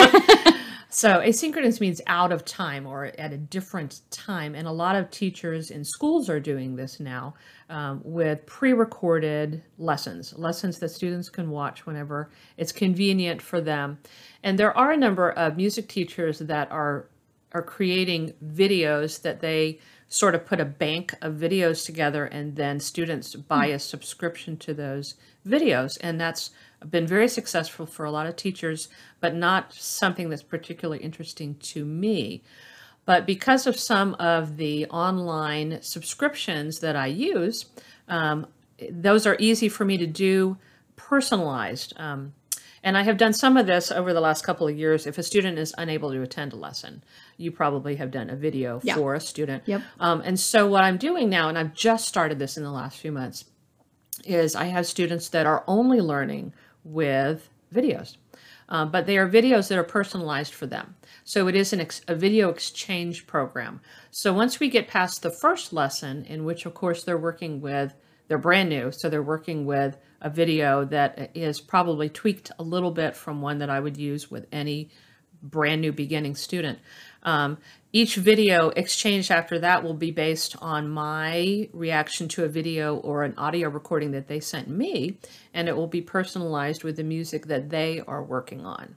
so 0.98 1.20
asynchronous 1.20 1.80
means 1.80 2.00
out 2.08 2.32
of 2.32 2.44
time 2.44 2.84
or 2.84 3.12
at 3.18 3.32
a 3.32 3.36
different 3.36 4.00
time, 4.10 4.56
and 4.56 4.66
a 4.66 4.72
lot 4.72 4.96
of 4.96 5.12
teachers 5.12 5.70
in 5.70 5.84
schools 5.84 6.28
are 6.28 6.40
doing 6.40 6.74
this 6.74 6.98
now 6.98 7.34
um, 7.70 8.00
with 8.02 8.44
pre-recorded 8.46 9.62
lessons, 9.78 10.34
lessons 10.36 10.80
that 10.80 10.88
students 10.88 11.30
can 11.30 11.50
watch 11.50 11.86
whenever 11.86 12.32
it's 12.56 12.72
convenient 12.72 13.40
for 13.40 13.60
them. 13.60 13.96
And 14.42 14.58
there 14.58 14.76
are 14.76 14.90
a 14.90 14.96
number 14.96 15.30
of 15.30 15.56
music 15.56 15.86
teachers 15.86 16.40
that 16.40 16.68
are 16.72 17.08
are 17.52 17.62
creating 17.62 18.34
videos 18.44 19.22
that 19.22 19.38
they 19.40 19.78
sort 20.08 20.34
of 20.34 20.46
put 20.46 20.60
a 20.60 20.64
bank 20.64 21.14
of 21.20 21.34
videos 21.34 21.84
together 21.84 22.24
and 22.24 22.56
then 22.56 22.80
students 22.80 23.34
buy 23.34 23.66
a 23.66 23.78
subscription 23.78 24.56
to 24.56 24.72
those 24.72 25.14
videos 25.46 25.98
and 26.00 26.20
that's 26.20 26.50
been 26.88 27.06
very 27.06 27.28
successful 27.28 27.84
for 27.86 28.04
a 28.04 28.10
lot 28.10 28.26
of 28.26 28.36
teachers 28.36 28.88
but 29.20 29.34
not 29.34 29.72
something 29.72 30.30
that's 30.30 30.42
particularly 30.42 31.02
interesting 31.02 31.54
to 31.56 31.84
me 31.84 32.42
but 33.08 33.24
because 33.24 33.66
of 33.66 33.78
some 33.78 34.12
of 34.16 34.58
the 34.58 34.84
online 34.90 35.80
subscriptions 35.80 36.80
that 36.80 36.94
I 36.94 37.06
use, 37.06 37.64
um, 38.06 38.46
those 38.90 39.26
are 39.26 39.34
easy 39.38 39.70
for 39.70 39.86
me 39.86 39.96
to 39.96 40.06
do 40.06 40.58
personalized. 40.96 41.94
Um, 41.96 42.34
And 42.84 42.98
I 42.98 43.02
have 43.04 43.16
done 43.16 43.32
some 43.32 43.56
of 43.56 43.66
this 43.66 43.90
over 43.90 44.12
the 44.12 44.20
last 44.20 44.44
couple 44.44 44.68
of 44.68 44.76
years. 44.76 45.06
If 45.06 45.16
a 45.16 45.22
student 45.22 45.58
is 45.58 45.74
unable 45.78 46.10
to 46.12 46.20
attend 46.22 46.52
a 46.52 46.56
lesson, 46.56 47.02
you 47.38 47.50
probably 47.50 47.96
have 47.96 48.10
done 48.10 48.28
a 48.28 48.36
video 48.36 48.80
Yeah. 48.82 48.96
for 48.96 49.14
a 49.14 49.20
student. 49.20 49.62
Yep. 49.66 49.80
Um, 50.00 50.20
and 50.24 50.38
so 50.38 50.66
what 50.66 50.84
I'm 50.84 50.98
doing 50.98 51.30
now, 51.30 51.48
and 51.48 51.56
I've 51.56 51.72
just 51.72 52.06
started 52.06 52.38
this 52.38 52.56
in 52.58 52.62
the 52.64 52.70
last 52.70 52.98
few 52.98 53.12
months, 53.12 53.44
is 54.24 54.54
I 54.54 54.64
have 54.64 54.86
students 54.86 55.28
that 55.30 55.46
are 55.46 55.64
only 55.66 56.00
learning 56.00 56.52
with 56.84 57.48
videos, 57.72 58.16
uh, 58.68 58.84
but 58.84 59.06
they 59.06 59.16
are 59.16 59.28
videos 59.28 59.68
that 59.68 59.78
are 59.78 59.84
personalized 59.84 60.52
for 60.52 60.66
them. 60.66 60.96
So 61.24 61.46
it 61.48 61.54
is 61.54 61.72
an 61.72 61.80
ex- 61.80 62.00
a 62.08 62.14
video 62.14 62.48
exchange 62.48 63.26
program. 63.26 63.80
So 64.10 64.32
once 64.32 64.58
we 64.58 64.68
get 64.68 64.88
past 64.88 65.22
the 65.22 65.30
first 65.30 65.72
lesson, 65.72 66.24
in 66.24 66.44
which 66.44 66.66
of 66.66 66.74
course 66.74 67.04
they're 67.04 67.16
working 67.18 67.60
with, 67.60 67.94
they're 68.26 68.38
brand 68.38 68.68
new, 68.68 68.90
so 68.92 69.08
they're 69.08 69.22
working 69.22 69.64
with 69.64 69.96
a 70.20 70.28
video 70.28 70.84
that 70.86 71.30
is 71.34 71.60
probably 71.60 72.08
tweaked 72.08 72.50
a 72.58 72.62
little 72.62 72.90
bit 72.90 73.14
from 73.16 73.40
one 73.40 73.58
that 73.58 73.70
I 73.70 73.78
would 73.80 73.96
use 73.96 74.30
with 74.30 74.46
any 74.50 74.90
brand 75.42 75.80
new 75.80 75.92
beginning 75.92 76.34
student. 76.34 76.78
Um, 77.22 77.58
each 77.92 78.16
video 78.16 78.68
exchange 78.70 79.30
after 79.30 79.58
that 79.60 79.82
will 79.82 79.94
be 79.94 80.10
based 80.10 80.56
on 80.60 80.88
my 80.88 81.68
reaction 81.72 82.28
to 82.28 82.44
a 82.44 82.48
video 82.48 82.96
or 82.96 83.24
an 83.24 83.34
audio 83.38 83.68
recording 83.68 84.10
that 84.12 84.28
they 84.28 84.40
sent 84.40 84.68
me, 84.68 85.18
and 85.54 85.68
it 85.68 85.76
will 85.76 85.86
be 85.86 86.02
personalized 86.02 86.84
with 86.84 86.96
the 86.96 87.04
music 87.04 87.46
that 87.46 87.70
they 87.70 88.00
are 88.06 88.22
working 88.22 88.64
on. 88.66 88.96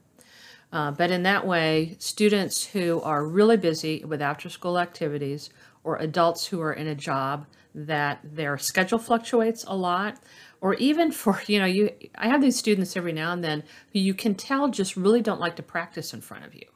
Uh, 0.72 0.90
but 0.90 1.10
in 1.10 1.22
that 1.22 1.46
way, 1.46 1.96
students 1.98 2.66
who 2.66 3.00
are 3.02 3.26
really 3.26 3.56
busy 3.56 4.04
with 4.04 4.22
after 4.22 4.48
school 4.48 4.78
activities 4.78 5.50
or 5.84 5.96
adults 5.96 6.46
who 6.46 6.60
are 6.60 6.72
in 6.72 6.86
a 6.86 6.94
job 6.94 7.46
that 7.74 8.20
their 8.22 8.58
schedule 8.58 8.98
fluctuates 8.98 9.64
a 9.66 9.76
lot, 9.76 10.18
or 10.60 10.74
even 10.74 11.10
for, 11.12 11.40
you 11.46 11.58
know, 11.58 11.66
you, 11.66 11.90
I 12.16 12.28
have 12.28 12.40
these 12.40 12.58
students 12.58 12.96
every 12.96 13.12
now 13.12 13.32
and 13.32 13.42
then 13.42 13.62
who 13.92 13.98
you 13.98 14.14
can 14.14 14.34
tell 14.34 14.68
just 14.68 14.96
really 14.96 15.22
don't 15.22 15.40
like 15.40 15.56
to 15.56 15.62
practice 15.62 16.12
in 16.12 16.20
front 16.20 16.44
of 16.44 16.54
you. 16.54 16.66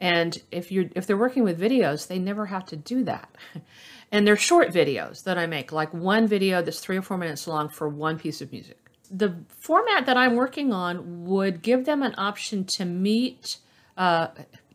And 0.00 0.40
if 0.50 0.72
you're 0.72 0.86
if 0.96 1.06
they're 1.06 1.16
working 1.16 1.44
with 1.44 1.60
videos, 1.60 2.06
they 2.06 2.18
never 2.18 2.46
have 2.46 2.64
to 2.66 2.76
do 2.76 3.04
that. 3.04 3.30
And 4.12 4.26
they're 4.26 4.36
short 4.36 4.72
videos 4.72 5.22
that 5.24 5.38
I 5.38 5.46
make, 5.46 5.70
like 5.70 5.94
one 5.94 6.26
video 6.26 6.62
that's 6.62 6.80
three 6.80 6.96
or 6.96 7.02
four 7.02 7.16
minutes 7.16 7.46
long 7.46 7.68
for 7.68 7.88
one 7.88 8.18
piece 8.18 8.40
of 8.40 8.50
music. 8.50 8.76
The 9.08 9.36
format 9.48 10.06
that 10.06 10.16
I'm 10.16 10.34
working 10.34 10.72
on 10.72 11.26
would 11.26 11.62
give 11.62 11.84
them 11.84 12.02
an 12.02 12.14
option 12.18 12.64
to 12.76 12.84
meet, 12.84 13.58
uh, 13.96 14.28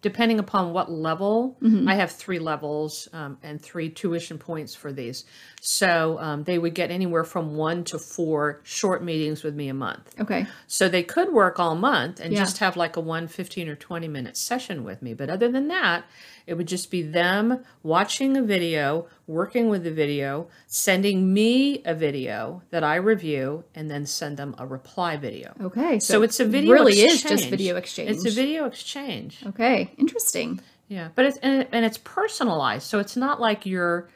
depending 0.06 0.38
upon 0.38 0.72
what 0.72 0.92
level. 0.92 1.58
I 1.88 1.96
have 1.96 2.12
three 2.12 2.38
levels 2.38 3.08
um, 3.12 3.40
and 3.42 3.60
three 3.60 3.90
tuition 3.90 4.38
points 4.38 4.76
for 4.76 4.94
these. 4.94 5.26
So 5.62 6.20
um, 6.20 6.44
they 6.44 6.60
would 6.60 6.76
get 6.76 6.92
anywhere 6.92 7.24
from 7.24 7.56
one 7.56 7.84
to 7.86 7.98
four 7.98 8.62
short 8.62 9.04
meetings 9.04 9.42
with 9.42 9.56
me 9.56 9.68
a 9.68 9.74
month. 9.74 10.14
Okay. 10.22 10.46
So 10.68 10.88
they 10.90 11.02
could 11.02 11.34
work 11.34 11.60
all 11.60 11.74
month 11.74 12.20
and 12.20 12.32
Yeah. 12.32 12.38
just 12.42 12.60
have 12.60 12.78
like 12.78 12.98
a 12.98 13.00
one 13.02 13.28
15 13.28 13.68
or 13.68 13.76
20 13.76 14.08
minute 14.08 14.38
session 14.38 14.84
with 14.84 15.02
me. 15.02 15.16
But 15.16 15.32
other 15.32 15.52
than 15.52 15.70
that, 15.70 16.06
it 16.46 16.54
would 16.54 16.68
just 16.68 16.92
be 16.92 17.02
them 17.02 17.64
watching 17.82 18.38
a 18.38 18.44
video, 18.44 19.08
working 19.28 19.70
with 19.70 19.84
the 19.84 19.92
video, 19.92 20.48
sending 20.68 21.34
me 21.34 21.82
a 21.84 21.96
video 21.96 22.62
that 22.70 22.84
I 22.84 22.96
review, 22.96 23.64
and 23.74 23.90
then 23.90 24.06
send 24.06 24.38
them 24.38 24.56
a 24.58 24.68
reply 24.68 25.18
video. 25.18 25.54
Okay. 25.60 26.00
So 26.00 26.22
it's 26.22 26.40
a 26.40 26.46
video 26.46 26.74
Really 26.74 27.00
is 27.00 27.24
just 27.24 27.50
video 27.50 27.76
exchange. 27.76 28.12
It's 28.12 28.26
a 28.26 28.32
video 28.32 28.66
exchange. 28.66 29.44
Okay. 29.48 29.92
Interesting. 29.98 30.60
Yeah, 30.88 31.10
but 31.16 31.26
it's 31.26 31.38
and, 31.38 31.68
and 31.72 31.84
it's 31.84 31.98
personalized, 31.98 32.84
so 32.84 33.00
it's 33.00 33.18
not 33.18 33.42
like 33.42 33.66
you're 33.66 34.08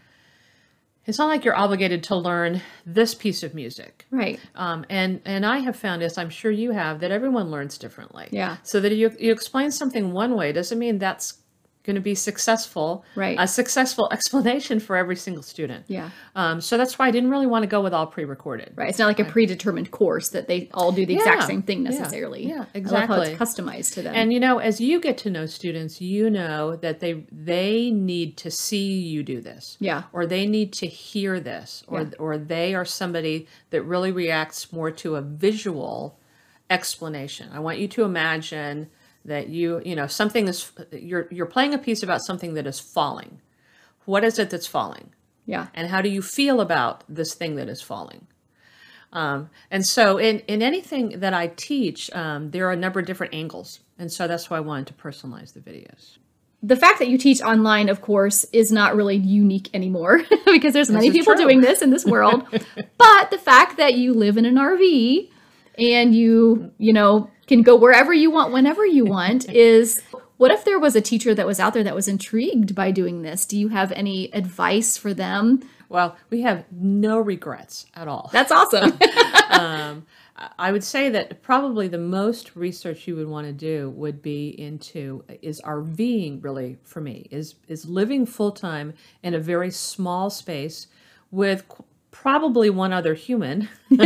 it's 1.05 1.17
not 1.17 1.27
like 1.27 1.43
you're 1.43 1.55
obligated 1.55 2.03
to 2.03 2.15
learn 2.15 2.61
this 2.85 3.15
piece 3.15 3.41
of 3.41 3.55
music. 3.55 4.05
Right. 4.11 4.39
Um, 4.53 4.85
and 4.89 5.21
and 5.25 5.43
I 5.43 5.57
have 5.57 5.75
found, 5.75 6.03
as 6.03 6.19
I'm 6.19 6.29
sure 6.29 6.51
you 6.51 6.71
have, 6.71 6.99
that 6.99 7.09
everyone 7.09 7.49
learns 7.49 7.79
differently. 7.79 8.27
Yeah. 8.31 8.57
So 8.61 8.79
that 8.81 8.93
you 8.93 9.11
you 9.19 9.31
explain 9.31 9.71
something 9.71 10.11
one 10.11 10.35
way 10.35 10.51
doesn't 10.51 10.77
mean 10.77 10.99
that's 10.99 11.39
going 11.83 11.95
to 11.95 12.01
be 12.01 12.13
successful. 12.13 13.05
Right. 13.15 13.37
A 13.39 13.47
successful 13.47 14.09
explanation 14.11 14.79
for 14.79 14.95
every 14.95 15.15
single 15.15 15.41
student. 15.43 15.85
Yeah. 15.87 16.09
Um, 16.35 16.59
so 16.61 16.77
that's 16.77 16.99
why 16.99 17.07
I 17.07 17.11
didn't 17.11 17.29
really 17.29 17.47
want 17.47 17.63
to 17.63 17.67
go 17.67 17.81
with 17.81 17.93
all 17.93 18.05
pre-recorded. 18.05 18.73
Right. 18.75 18.89
It's 18.89 18.99
not 18.99 19.07
like 19.07 19.19
a 19.19 19.25
predetermined 19.25 19.89
course 19.91 20.29
that 20.29 20.47
they 20.47 20.69
all 20.73 20.91
do 20.91 21.05
the 21.05 21.15
exact 21.15 21.43
same 21.43 21.61
thing 21.61 21.83
Yeah. 21.83 21.89
necessarily. 21.91 22.45
Yeah, 22.47 22.57
how 22.63 22.67
exactly. 22.73 23.31
it's 23.31 23.39
customized 23.41 23.93
to 23.93 24.01
them. 24.01 24.13
And 24.13 24.33
you 24.33 24.39
know, 24.39 24.59
as 24.59 24.81
you 24.81 24.99
get 24.99 25.17
to 25.19 25.29
know 25.29 25.45
students, 25.45 26.01
you 26.01 26.29
know 26.29 26.75
that 26.75 26.99
they 26.99 27.25
they 27.31 27.89
need 27.91 28.37
to 28.37 28.51
see 28.51 28.99
you 28.99 29.23
do 29.23 29.39
this. 29.41 29.77
Yeah. 29.79 30.03
Or 30.11 30.25
they 30.25 30.45
need 30.45 30.73
to 30.73 30.87
hear 30.87 31.39
this, 31.39 31.83
or 31.87 32.01
Yeah. 32.01 32.09
or 32.19 32.37
they 32.37 32.75
are 32.75 32.85
somebody 32.85 33.47
that 33.69 33.83
really 33.83 34.11
reacts 34.11 34.71
more 34.73 34.91
to 34.91 35.15
a 35.15 35.21
visual 35.21 36.19
explanation. 36.69 37.49
I 37.53 37.59
want 37.59 37.79
you 37.79 37.87
to 37.87 38.03
imagine 38.03 38.89
that 39.25 39.49
you 39.49 39.81
you 39.85 39.95
know 39.95 40.07
something 40.07 40.47
is 40.47 40.71
you're 40.91 41.27
you're 41.31 41.45
playing 41.45 41.73
a 41.73 41.77
piece 41.77 42.03
about 42.03 42.21
something 42.21 42.53
that 42.53 42.67
is 42.67 42.79
falling. 42.79 43.41
What 44.05 44.23
is 44.23 44.39
it 44.39 44.49
that's 44.49 44.67
falling? 44.67 45.11
yeah. 45.49 45.67
and 45.73 45.87
how 45.87 46.01
do 46.01 46.09
you 46.09 46.21
feel 46.21 46.61
about 46.61 47.03
this 47.09 47.33
thing 47.33 47.55
that 47.55 47.67
is 47.67 47.81
falling 47.81 48.27
um, 49.11 49.49
and 49.71 49.83
so 49.83 50.17
in, 50.17 50.39
in 50.41 50.61
anything 50.61 51.19
that 51.19 51.33
i 51.33 51.47
teach 51.47 52.09
um, 52.11 52.51
there 52.51 52.67
are 52.67 52.71
a 52.71 52.77
number 52.77 52.99
of 52.99 53.05
different 53.05 53.33
angles 53.33 53.79
and 53.97 54.11
so 54.11 54.27
that's 54.27 54.49
why 54.49 54.57
i 54.57 54.59
wanted 54.59 54.85
to 54.87 54.93
personalize 54.93 55.53
the 55.53 55.59
videos 55.59 56.17
the 56.61 56.75
fact 56.75 56.99
that 56.99 57.07
you 57.07 57.17
teach 57.17 57.41
online, 57.41 57.87
of 57.87 58.01
course, 58.01 58.43
is 58.51 58.69
not 58.69 58.93
really 58.93 59.15
unique 59.15 59.69
anymore 59.73 60.25
because 60.45 60.73
there's 60.73 60.91
many 60.91 61.09
people 61.09 61.33
true. 61.35 61.45
doing 61.45 61.61
this 61.61 61.81
in 61.81 61.89
this 61.89 62.03
world. 62.03 62.45
but 62.97 63.31
the 63.31 63.37
fact 63.37 63.77
that 63.77 63.93
you 63.93 64.13
live 64.13 64.35
in 64.35 64.43
an 64.43 64.55
RV 64.55 65.29
and 65.77 66.13
you, 66.13 66.69
you 66.77 66.91
know, 66.91 67.31
can 67.49 67.63
go 67.63 67.75
wherever 67.75 68.13
you 68.13 68.31
want, 68.31 68.53
whenever 68.53 68.85
you 68.85 69.03
want 69.03 69.49
is 69.53 70.01
what 70.37 70.51
if 70.51 70.63
there 70.63 70.79
was 70.79 70.95
a 70.95 71.01
teacher 71.01 71.35
that 71.35 71.45
was 71.45 71.59
out 71.59 71.73
there 71.73 71.83
that 71.83 71.95
was 71.95 72.07
intrigued 72.07 72.73
by 72.73 72.91
doing 72.91 73.23
this? 73.23 73.45
Do 73.45 73.57
you 73.57 73.67
have 73.69 73.91
any 73.91 74.33
advice 74.33 74.95
for 74.95 75.13
them? 75.13 75.61
well 75.89 76.15
we 76.29 76.41
have 76.41 76.63
no 76.71 77.19
regrets 77.19 77.87
at 77.95 78.07
all 78.07 78.29
That's 78.33 78.51
awesome. 78.51 78.97
um, 79.49 80.05
I 80.57 80.71
would 80.71 80.83
say 80.83 81.09
that 81.09 81.41
probably 81.41 81.89
the 81.89 81.97
most 81.97 82.55
research 82.55 83.07
you 83.07 83.15
would 83.17 83.27
want 83.27 83.47
to 83.47 83.51
do 83.51 83.89
would 83.89 84.21
be 84.21 84.49
into 84.57 85.25
is 85.41 85.59
RVing 85.61 86.41
really 86.41 86.77
for 86.83 87.01
me 87.01 87.27
is 87.29 87.55
is 87.67 87.85
living 87.85 88.25
full 88.25 88.51
time 88.51 88.93
in 89.21 89.33
a 89.33 89.39
very 89.39 89.71
small 89.71 90.29
space 90.29 90.87
with 91.31 91.65
probably 92.11 92.69
one 92.69 92.93
other 92.93 93.13
human. 93.13 93.69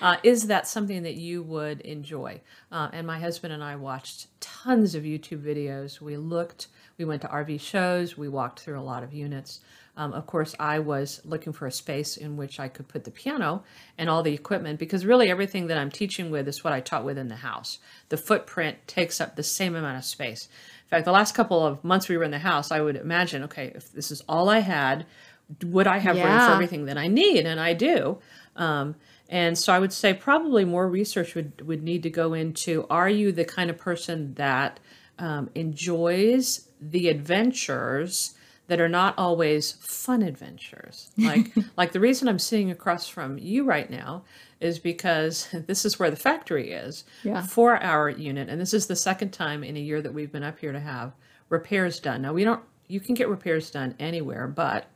uh, 0.00 0.16
is 0.22 0.46
that 0.48 0.68
something 0.68 1.02
that 1.02 1.14
you 1.14 1.42
would 1.42 1.80
enjoy? 1.82 2.40
Uh, 2.70 2.88
and 2.92 3.06
my 3.06 3.18
husband 3.18 3.52
and 3.52 3.62
I 3.62 3.76
watched 3.76 4.26
tons 4.40 4.94
of 4.94 5.04
YouTube 5.04 5.42
videos. 5.42 6.00
We 6.00 6.16
looked, 6.16 6.68
we 6.98 7.04
went 7.04 7.22
to 7.22 7.28
RV 7.28 7.60
shows, 7.60 8.16
we 8.16 8.28
walked 8.28 8.60
through 8.60 8.78
a 8.78 8.82
lot 8.82 9.02
of 9.02 9.12
units. 9.12 9.60
Um, 9.96 10.12
of 10.12 10.26
course, 10.26 10.54
I 10.60 10.78
was 10.78 11.20
looking 11.24 11.52
for 11.52 11.66
a 11.66 11.72
space 11.72 12.16
in 12.16 12.36
which 12.36 12.60
I 12.60 12.68
could 12.68 12.86
put 12.86 13.02
the 13.02 13.10
piano 13.10 13.64
and 13.98 14.08
all 14.08 14.22
the 14.22 14.32
equipment 14.32 14.78
because 14.78 15.04
really 15.04 15.28
everything 15.28 15.66
that 15.66 15.76
I'm 15.76 15.90
teaching 15.90 16.30
with 16.30 16.46
is 16.46 16.62
what 16.62 16.72
I 16.72 16.78
taught 16.78 17.04
with 17.04 17.18
in 17.18 17.26
the 17.26 17.36
house. 17.36 17.80
The 18.08 18.16
footprint 18.16 18.78
takes 18.86 19.20
up 19.20 19.34
the 19.34 19.42
same 19.42 19.74
amount 19.74 19.98
of 19.98 20.04
space. 20.04 20.48
In 20.84 20.88
fact, 20.88 21.04
the 21.04 21.12
last 21.12 21.34
couple 21.34 21.66
of 21.66 21.82
months 21.82 22.08
we 22.08 22.16
were 22.16 22.22
in 22.22 22.30
the 22.30 22.38
house, 22.38 22.70
I 22.70 22.80
would 22.80 22.94
imagine, 22.94 23.42
okay, 23.42 23.72
if 23.74 23.92
this 23.92 24.12
is 24.12 24.22
all 24.28 24.48
I 24.48 24.60
had, 24.60 25.04
would 25.64 25.86
I 25.86 25.98
have 25.98 26.16
room 26.16 26.26
for 26.40 26.52
everything 26.52 26.84
that 26.86 26.98
I 26.98 27.06
need? 27.08 27.46
And 27.46 27.58
I 27.60 27.72
do. 27.72 28.18
Um, 28.56 28.96
and 29.28 29.56
so 29.56 29.72
I 29.72 29.78
would 29.78 29.92
say 29.92 30.14
probably 30.14 30.64
more 30.64 30.88
research 30.88 31.34
would, 31.34 31.66
would 31.66 31.82
need 31.82 32.02
to 32.02 32.10
go 32.10 32.34
into 32.34 32.86
are 32.88 33.08
you 33.08 33.32
the 33.32 33.44
kind 33.44 33.70
of 33.70 33.78
person 33.78 34.34
that 34.34 34.80
um, 35.18 35.50
enjoys 35.54 36.68
the 36.80 37.08
adventures 37.08 38.34
that 38.68 38.80
are 38.80 38.88
not 38.88 39.14
always 39.18 39.72
fun 39.72 40.22
adventures? 40.22 41.10
Like, 41.18 41.52
like 41.76 41.92
the 41.92 42.00
reason 42.00 42.28
I'm 42.28 42.38
sitting 42.38 42.70
across 42.70 43.08
from 43.08 43.38
you 43.38 43.64
right 43.64 43.88
now 43.90 44.24
is 44.60 44.78
because 44.78 45.48
this 45.66 45.84
is 45.84 45.98
where 45.98 46.10
the 46.10 46.16
factory 46.16 46.72
is 46.72 47.04
Yeah. 47.22 47.42
for 47.42 47.82
our 47.82 48.08
unit. 48.10 48.48
And 48.48 48.60
this 48.60 48.74
is 48.74 48.86
the 48.86 48.96
second 48.96 49.30
time 49.32 49.62
in 49.64 49.76
a 49.76 49.80
year 49.80 50.02
that 50.02 50.12
we've 50.12 50.32
been 50.32 50.42
up 50.42 50.58
here 50.58 50.72
to 50.72 50.80
have 50.80 51.12
repairs 51.48 52.00
done. 52.00 52.22
Now, 52.22 52.32
we 52.32 52.44
don't, 52.44 52.62
you 52.88 53.00
can 53.00 53.14
get 53.14 53.28
repairs 53.28 53.70
done 53.70 53.94
anywhere, 53.98 54.46
but 54.46 54.86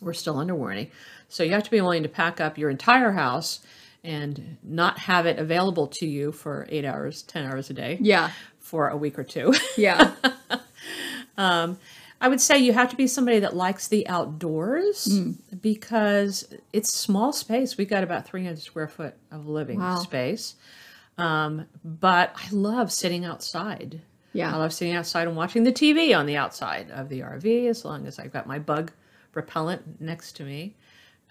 we're 0.00 0.12
still 0.12 0.38
under 0.38 0.54
warranty. 0.54 0.90
So 1.28 1.42
you 1.42 1.50
have 1.52 1.62
to 1.64 1.70
be 1.70 1.80
willing 1.80 2.02
to 2.02 2.08
pack 2.08 2.40
up 2.40 2.58
your 2.58 2.70
entire 2.70 3.12
house 3.12 3.60
and 4.02 4.56
not 4.62 4.98
have 5.00 5.26
it 5.26 5.38
available 5.38 5.86
to 5.86 6.06
you 6.06 6.32
for 6.32 6.66
eight 6.70 6.84
hours, 6.84 7.22
10 7.22 7.44
hours 7.44 7.68
a 7.70 7.74
day 7.74 7.98
yeah. 8.00 8.30
for 8.58 8.88
a 8.88 8.96
week 8.96 9.18
or 9.18 9.24
two. 9.24 9.52
Yeah. 9.76 10.12
I 12.22 12.28
would 12.28 12.40
say 12.40 12.58
you 12.58 12.72
have 12.74 12.90
to 12.90 12.96
be 12.96 13.06
somebody 13.06 13.38
that 13.40 13.56
likes 13.56 13.88
the 13.88 14.06
outdoors 14.08 15.06
Hmm. 15.10 15.32
because 15.62 16.52
it's 16.72 16.94
small 16.94 17.32
space. 17.32 17.78
We 17.78 17.86
got 17.86 18.02
about 18.04 18.26
300 18.26 18.60
square 18.60 18.88
foot 18.88 19.14
of 19.30 19.46
living 19.46 19.78
Wow. 19.80 19.96
space. 19.96 20.54
Um, 21.16 21.66
but 21.84 22.32
I 22.36 22.48
love 22.50 22.92
sitting 22.92 23.24
outside. 23.24 24.00
Yeah. 24.32 24.54
I 24.54 24.58
love 24.58 24.72
sitting 24.72 24.94
outside 24.94 25.28
and 25.28 25.36
watching 25.36 25.64
the 25.64 25.72
TV 25.72 26.16
on 26.16 26.26
the 26.26 26.36
outside 26.36 26.90
of 26.90 27.08
the 27.08 27.20
RV 27.20 27.68
as 27.68 27.84
long 27.84 28.06
as 28.06 28.18
I've 28.18 28.32
got 28.32 28.46
my 28.46 28.58
bug 28.58 28.92
repellent 29.34 30.00
next 30.00 30.32
to 30.36 30.44
me. 30.44 30.76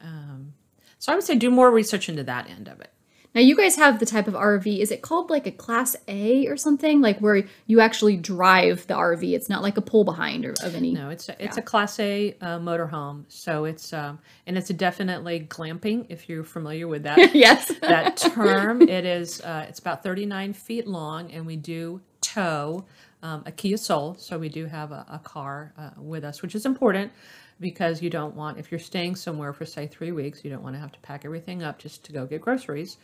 Um, 0.02 0.54
so 0.98 1.12
I 1.12 1.16
would 1.16 1.24
say 1.24 1.36
do 1.36 1.50
more 1.50 1.72
research 1.72 2.10
into 2.10 2.24
that 2.24 2.50
end 2.50 2.68
of 2.68 2.80
it. 2.82 2.92
Now 3.36 3.42
you 3.42 3.56
guys 3.56 3.76
have 3.76 4.00
the 4.00 4.08
type 4.08 4.28
of 4.28 4.34
RV. 4.34 4.80
Is 4.80 4.90
it 4.90 5.04
called 5.04 5.30
like 5.30 5.46
a 5.46 5.52
Class 5.52 5.96
A 6.08 6.48
or 6.48 6.58
something? 6.58 7.00
Like 7.00 7.20
where 7.20 7.44
you 7.68 7.80
actually 7.80 8.18
drive 8.18 8.88
the 8.88 8.96
RV. 8.96 9.34
It's 9.34 9.50
not 9.50 9.62
like 9.62 9.78
a 9.78 9.82
pull 9.82 10.04
behind 10.04 10.46
or 10.46 10.56
of 10.64 10.74
any. 10.74 10.94
No, 10.94 11.10
it's 11.10 11.30
a, 11.30 11.44
it's 11.44 11.58
a 11.58 11.62
Class 11.62 12.00
A 12.00 12.36
uh, 12.42 12.58
motorhome. 12.58 13.26
So 13.28 13.66
it's 13.66 13.94
um, 13.94 14.20
and 14.48 14.58
it's 14.58 14.70
definitely 14.70 15.42
glamping 15.42 16.08
if 16.10 16.28
you're 16.28 16.44
familiar 16.44 16.88
with 16.88 17.04
that 17.04 17.36
yes. 17.36 17.72
that 17.82 18.18
term. 18.18 18.82
It 18.82 19.06
is 19.06 19.42
uh, 19.42 19.68
it's 19.70 19.80
about 19.80 20.02
39 20.02 20.54
feet 20.54 20.88
long, 20.88 21.32
and 21.32 21.46
we 21.46 21.56
do 21.56 22.02
tow 22.22 22.86
um, 23.22 23.44
a 23.46 23.52
Kia 23.52 23.78
Soul. 23.78 24.16
So 24.18 24.40
we 24.40 24.50
do 24.50 24.66
have 24.66 24.92
a, 24.92 25.06
a 25.08 25.20
car 25.20 25.74
uh, 25.78 25.92
with 25.98 26.24
us, 26.24 26.42
which 26.42 26.56
is 26.56 26.66
important 26.66 27.12
because 27.60 28.02
you 28.02 28.10
don't 28.10 28.36
want 28.36 28.58
if 28.58 28.72
you're 28.72 28.80
staying 28.80 29.16
somewhere 29.16 29.54
for 29.54 29.66
say 29.66 29.88
three 29.88 30.12
weeks, 30.12 30.44
you 30.44 30.50
don't 30.50 30.64
want 30.64 30.76
to 30.76 30.80
have 30.80 30.92
to 30.92 31.00
pack 31.00 31.26
everything 31.26 31.64
up 31.64 31.80
just 31.80 32.04
to 32.06 32.12
go 32.12 32.26
get 32.26 32.42
groceries. 32.42 32.98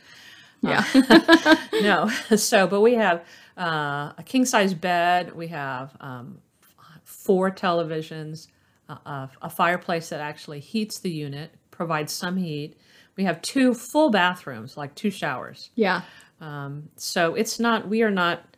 yeah. 0.62 0.84
no. 1.82 2.10
So, 2.36 2.66
but 2.66 2.80
we 2.80 2.94
have 2.94 3.24
uh, 3.58 4.12
a 4.16 4.22
king 4.24 4.44
size 4.44 4.74
bed. 4.74 5.34
We 5.34 5.48
have 5.48 5.94
um, 6.00 6.38
four 7.04 7.50
televisions, 7.50 8.48
a, 8.88 8.92
a, 8.94 9.30
a 9.42 9.50
fireplace 9.50 10.08
that 10.08 10.20
actually 10.20 10.60
heats 10.60 10.98
the 10.98 11.10
unit, 11.10 11.50
provides 11.70 12.12
some 12.12 12.36
heat. 12.36 12.76
We 13.16 13.24
have 13.24 13.40
two 13.42 13.74
full 13.74 14.10
bathrooms, 14.10 14.76
like 14.76 14.94
two 14.94 15.10
showers. 15.10 15.70
yeah. 15.74 16.02
Um, 16.38 16.90
so 16.96 17.34
it's 17.34 17.58
not, 17.58 17.88
we 17.88 18.02
are 18.02 18.10
not 18.10 18.55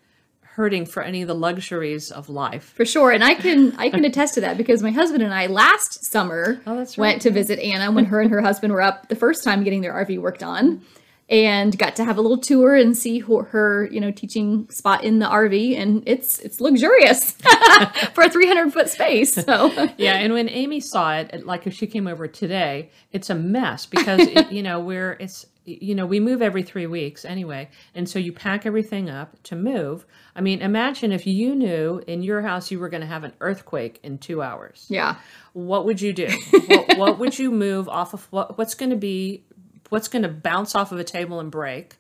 hurting 0.59 0.85
for 0.85 1.03
any 1.03 1.23
of 1.23 1.29
the 1.29 1.35
luxuries 1.35 2.11
of 2.11 2.29
life. 2.29 2.75
For 2.77 2.85
sure. 2.85 3.13
And 3.13 3.25
I 3.25 3.35
can 3.45 3.75
I 3.79 3.89
can 3.89 4.05
attest 4.05 4.35
to 4.35 4.41
that 4.43 4.59
because 4.59 4.83
my 4.83 4.91
husband 4.91 5.23
and 5.23 5.33
I 5.33 5.47
last 5.47 6.05
summer 6.05 6.61
Oh, 6.67 6.77
right. 6.77 6.99
went 6.99 7.23
to 7.23 7.31
visit 7.31 7.59
Anna 7.61 7.91
when 7.93 8.05
her 8.07 8.21
and 8.21 8.31
her 8.31 8.43
husband 8.43 8.73
were 8.75 8.83
up 8.83 9.09
the 9.09 9.17
first 9.17 9.45
time 9.45 9.65
getting 9.65 9.81
their 9.81 9.95
RV 9.95 10.19
worked 10.21 10.43
on 10.43 10.83
and 11.31 11.79
got 11.79 11.95
to 11.97 12.05
have 12.07 12.17
a 12.17 12.23
little 12.23 12.39
tour 12.39 12.75
and 12.75 12.97
see 12.97 13.19
her, 13.19 13.43
her 13.45 13.87
you 13.93 14.01
know 14.01 14.11
teaching 14.11 14.69
spot 14.71 15.05
in 15.05 15.19
the 15.19 15.27
RV 15.27 15.79
and 15.79 16.03
it's 16.07 16.39
it's 16.41 16.59
luxurious 16.61 17.33
for 18.15 18.25
a 18.25 18.31
300 18.31 18.73
foot 18.73 18.89
space 18.89 19.35
so 19.35 19.71
yeah, 19.99 20.15
and 20.15 20.33
when 20.33 20.49
Amy 20.49 20.81
saw 20.81 21.15
it, 21.19 21.31
it- 21.33 21.47
like 21.47 21.67
if 21.67 21.75
she 21.75 21.87
came 21.87 22.07
over 22.09 22.27
today, 22.27 22.91
it's 23.13 23.29
a 23.31 23.35
mess 23.35 23.87
because 23.87 24.21
it, 24.21 24.51
you 24.51 24.63
know 24.63 24.81
we're 24.81 25.13
it's 25.21 25.45
you 25.69 25.95
know 25.95 26.07
we 26.07 26.21
move 26.21 26.41
every 26.43 26.63
three 26.63 26.87
weeks 26.87 27.25
anyway, 27.25 27.69
and 27.95 28.09
so 28.09 28.19
you 28.19 28.33
pack 28.33 28.65
everything 28.67 29.11
up 29.11 29.41
to 29.45 29.57
move. 29.57 30.07
I 30.35 30.41
mean, 30.41 30.61
imagine 30.63 31.13
if 31.13 31.27
you 31.27 31.55
knew 31.55 32.03
in 32.07 32.23
your 32.23 32.43
house 32.43 32.71
you 32.71 32.79
were 32.79 32.89
going 32.89 33.01
to 33.03 33.07
have 33.07 33.25
an 33.25 33.33
earthquake 33.41 34.01
in 34.03 34.19
two 34.19 34.41
hours. 34.43 34.87
yeah 34.89 35.17
What 35.53 35.85
would 35.87 36.01
you 36.01 36.13
do? 36.13 36.29
what, 36.67 36.97
what 36.99 37.19
would 37.19 37.39
you 37.39 37.51
move 37.51 37.89
off 37.89 38.15
of? 38.15 38.25
What, 38.33 38.57
what's 38.59 38.75
going 38.75 38.91
to 38.91 38.97
be? 38.97 39.45
What's 39.91 40.09
going 40.09 40.23
to 40.23 40.29
bounce 40.29 40.75
off 40.75 40.93
of 40.93 40.99
a 40.99 41.05
table 41.05 41.41
and 41.41 41.51
break? 41.51 41.97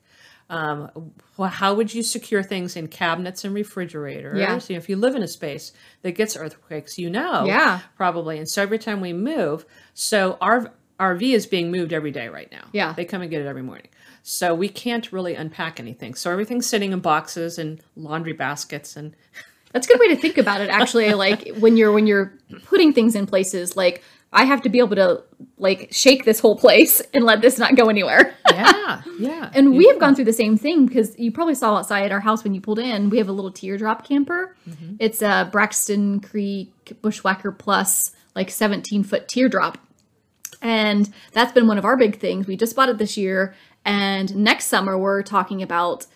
Um, 0.50 1.12
well, 1.36 1.50
how 1.50 1.74
would 1.74 1.92
you 1.92 2.02
secure 2.02 2.42
things 2.42 2.74
in 2.74 2.88
cabinets 2.88 3.44
and 3.44 3.54
refrigerators? 3.54 4.38
Yeah. 4.38 4.54
You 4.68 4.76
know, 4.76 4.78
if 4.78 4.88
you 4.88 4.96
live 4.96 5.14
in 5.14 5.22
a 5.22 5.28
space 5.28 5.72
that 6.02 6.12
gets 6.12 6.36
earthquakes, 6.36 6.96
you 6.96 7.10
know, 7.10 7.44
Yeah. 7.44 7.80
probably. 7.96 8.38
And 8.38 8.48
so 8.48 8.62
every 8.62 8.78
time 8.78 9.00
we 9.02 9.12
move, 9.12 9.66
so 9.92 10.38
our 10.40 10.72
RV 10.98 11.22
is 11.22 11.46
being 11.46 11.70
moved 11.70 11.92
every 11.92 12.10
day 12.10 12.28
right 12.28 12.50
now. 12.50 12.64
Yeah. 12.72 12.92
they 12.92 13.04
come 13.04 13.22
and 13.22 13.30
get 13.30 13.40
it 13.40 13.46
every 13.46 13.62
morning. 13.62 13.88
So 14.22 14.54
we 14.54 14.68
can't 14.68 15.10
really 15.12 15.34
unpack 15.34 15.78
anything. 15.80 16.14
So 16.14 16.30
everything's 16.30 16.66
sitting 16.66 16.92
in 16.92 17.00
boxes 17.00 17.58
and 17.58 17.80
laundry 17.96 18.32
baskets 18.32 18.96
and 18.96 19.14
That's 19.72 19.86
a 19.86 19.90
good 19.90 20.00
way 20.00 20.08
to 20.08 20.16
think 20.16 20.38
about 20.38 20.62
it 20.62 20.70
actually 20.70 21.12
like 21.12 21.56
when 21.58 21.76
you're 21.76 21.92
when 21.92 22.06
you're 22.06 22.32
putting 22.64 22.94
things 22.94 23.14
in 23.14 23.26
places 23.26 23.76
like 23.76 24.02
I 24.32 24.44
have 24.44 24.62
to 24.62 24.68
be 24.68 24.78
able 24.78 24.96
to 24.96 25.22
like 25.56 25.88
shake 25.90 26.24
this 26.24 26.40
whole 26.40 26.56
place 26.56 27.00
and 27.14 27.24
let 27.24 27.40
this 27.40 27.58
not 27.58 27.76
go 27.76 27.88
anywhere. 27.88 28.34
yeah, 28.50 29.02
yeah. 29.18 29.50
And 29.54 29.74
we 29.74 29.86
have 29.88 29.98
gone 29.98 30.14
through 30.14 30.26
the 30.26 30.32
same 30.32 30.56
thing 30.58 30.86
because 30.86 31.18
you 31.18 31.32
probably 31.32 31.54
saw 31.54 31.76
outside 31.76 32.12
our 32.12 32.20
house 32.20 32.44
when 32.44 32.54
you 32.54 32.60
pulled 32.60 32.78
in. 32.78 33.08
We 33.08 33.18
have 33.18 33.28
a 33.28 33.32
little 33.32 33.50
teardrop 33.50 34.06
camper. 34.06 34.54
Mm-hmm. 34.68 34.96
It's 34.98 35.22
a 35.22 35.48
Braxton 35.50 36.20
Creek 36.20 36.72
Bushwhacker 37.00 37.52
Plus, 37.52 38.12
like 38.34 38.50
17 38.50 39.02
foot 39.02 39.28
teardrop. 39.28 39.78
And 40.60 41.12
that's 41.32 41.52
been 41.52 41.66
one 41.66 41.78
of 41.78 41.84
our 41.84 41.96
big 41.96 42.18
things. 42.18 42.46
We 42.46 42.56
just 42.56 42.74
bought 42.74 42.88
it 42.88 42.98
this 42.98 43.16
year. 43.16 43.54
And 43.84 44.34
next 44.36 44.66
summer, 44.66 44.98
we're 44.98 45.22
talking 45.22 45.62
about 45.62 46.06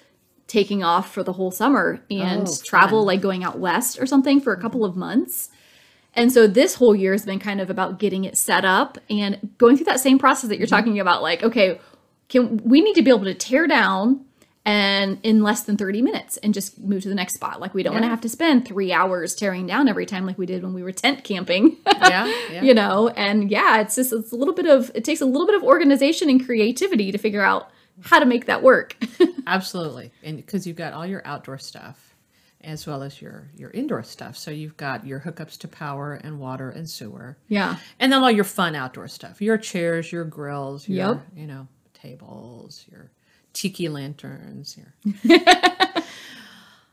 taking 0.46 0.82
off 0.82 1.12
for 1.12 1.22
the 1.22 1.32
whole 1.32 1.50
summer 1.50 2.00
and 2.10 2.46
Oh, 2.46 2.56
travel, 2.64 3.04
like 3.04 3.20
going 3.20 3.44
out 3.44 3.58
west 3.58 3.98
or 4.00 4.06
something 4.06 4.40
for 4.40 4.52
a 4.52 4.60
couple 4.60 4.84
of 4.84 4.96
months. 4.96 5.48
And 6.14 6.30
so 6.30 6.46
this 6.46 6.74
whole 6.74 6.94
year 6.94 7.12
has 7.12 7.24
been 7.24 7.38
kind 7.38 7.60
of 7.60 7.70
about 7.70 7.98
getting 7.98 8.24
it 8.24 8.36
set 8.36 8.64
up 8.64 8.98
and 9.08 9.50
going 9.56 9.76
through 9.76 9.86
that 9.86 10.00
same 10.00 10.18
process 10.18 10.50
that 10.50 10.58
you're 10.58 10.66
mm-hmm. 10.66 10.76
talking 10.76 11.00
about. 11.00 11.22
Like, 11.22 11.42
okay, 11.42 11.80
can 12.28 12.58
we 12.58 12.80
need 12.80 12.94
to 12.94 13.02
be 13.02 13.10
able 13.10 13.24
to 13.24 13.34
tear 13.34 13.66
down 13.66 14.24
and 14.64 15.18
in 15.24 15.42
less 15.42 15.62
than 15.64 15.76
30 15.76 16.02
minutes 16.02 16.36
and 16.36 16.54
just 16.54 16.78
move 16.78 17.02
to 17.02 17.08
the 17.08 17.14
next 17.14 17.34
spot. 17.34 17.60
Like 17.60 17.74
we 17.74 17.82
don't 17.82 17.94
want 17.94 18.04
to 18.04 18.08
have 18.08 18.20
to 18.20 18.28
spend 18.28 18.64
three 18.66 18.92
hours 18.92 19.34
tearing 19.34 19.66
down 19.66 19.88
every 19.88 20.06
time 20.06 20.24
like 20.24 20.38
we 20.38 20.46
did 20.46 20.62
when 20.62 20.72
we 20.72 20.82
were 20.82 20.92
tent 20.92 21.24
camping. 21.24 21.78
yeah, 21.86 22.26
yeah. 22.52 22.62
you 22.62 22.72
know, 22.74 23.08
and 23.08 23.50
yeah, 23.50 23.80
it's 23.80 23.96
just 23.96 24.12
it's 24.12 24.30
a 24.32 24.36
little 24.36 24.54
bit 24.54 24.66
of 24.66 24.90
it 24.94 25.04
takes 25.04 25.20
a 25.20 25.26
little 25.26 25.46
bit 25.46 25.56
of 25.56 25.62
organization 25.64 26.28
and 26.30 26.44
creativity 26.44 27.10
to 27.10 27.18
figure 27.18 27.42
out 27.42 27.70
how 28.02 28.18
to 28.18 28.26
make 28.26 28.46
that 28.46 28.62
work. 28.62 28.96
Absolutely, 29.46 30.12
and 30.22 30.36
because 30.36 30.66
you've 30.66 30.76
got 30.76 30.92
all 30.92 31.06
your 31.06 31.22
outdoor 31.26 31.58
stuff 31.58 32.14
as 32.64 32.86
well 32.86 33.02
as 33.02 33.20
your 33.20 33.48
your 33.56 33.70
indoor 33.70 34.04
stuff, 34.04 34.36
so 34.36 34.52
you've 34.52 34.76
got 34.76 35.04
your 35.04 35.18
hookups 35.18 35.58
to 35.58 35.68
power 35.68 36.14
and 36.14 36.38
water 36.38 36.70
and 36.70 36.88
sewer, 36.88 37.36
yeah. 37.48 37.76
and 37.98 38.12
then 38.12 38.22
all 38.22 38.30
your 38.30 38.44
fun 38.44 38.76
outdoor 38.76 39.08
stuff, 39.08 39.42
your 39.42 39.58
chairs, 39.58 40.12
your 40.12 40.24
grills, 40.24 40.88
your 40.88 41.14
Yep. 41.14 41.22
you 41.36 41.46
know 41.48 41.66
tables, 41.94 42.84
your 42.90 43.10
tiki 43.52 43.88
lanterns, 43.88 44.76
your 44.76 45.34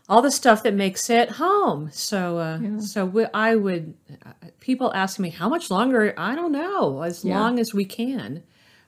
all 0.10 0.22
the 0.22 0.32
stuff 0.32 0.63
that 0.63 0.74
makes 0.74 1.10
it 1.10 1.30
home. 1.30 1.89
So 1.91 2.38
uh, 2.38 2.80
so 2.80 3.06
we, 3.06 3.26
I 3.34 3.56
would 3.56 3.93
uh, 4.26 4.32
people 4.60 4.91
ask 4.93 5.19
me 5.19 5.30
how 5.30 5.48
much 5.50 5.69
longer? 5.69 6.13
I 6.17 6.36
don't 6.36 6.52
know. 6.52 7.02
As 7.04 7.24
Yeah. 7.24 7.39
long 7.39 7.60
as 7.60 7.74
we 7.74 7.86
can. 7.86 8.43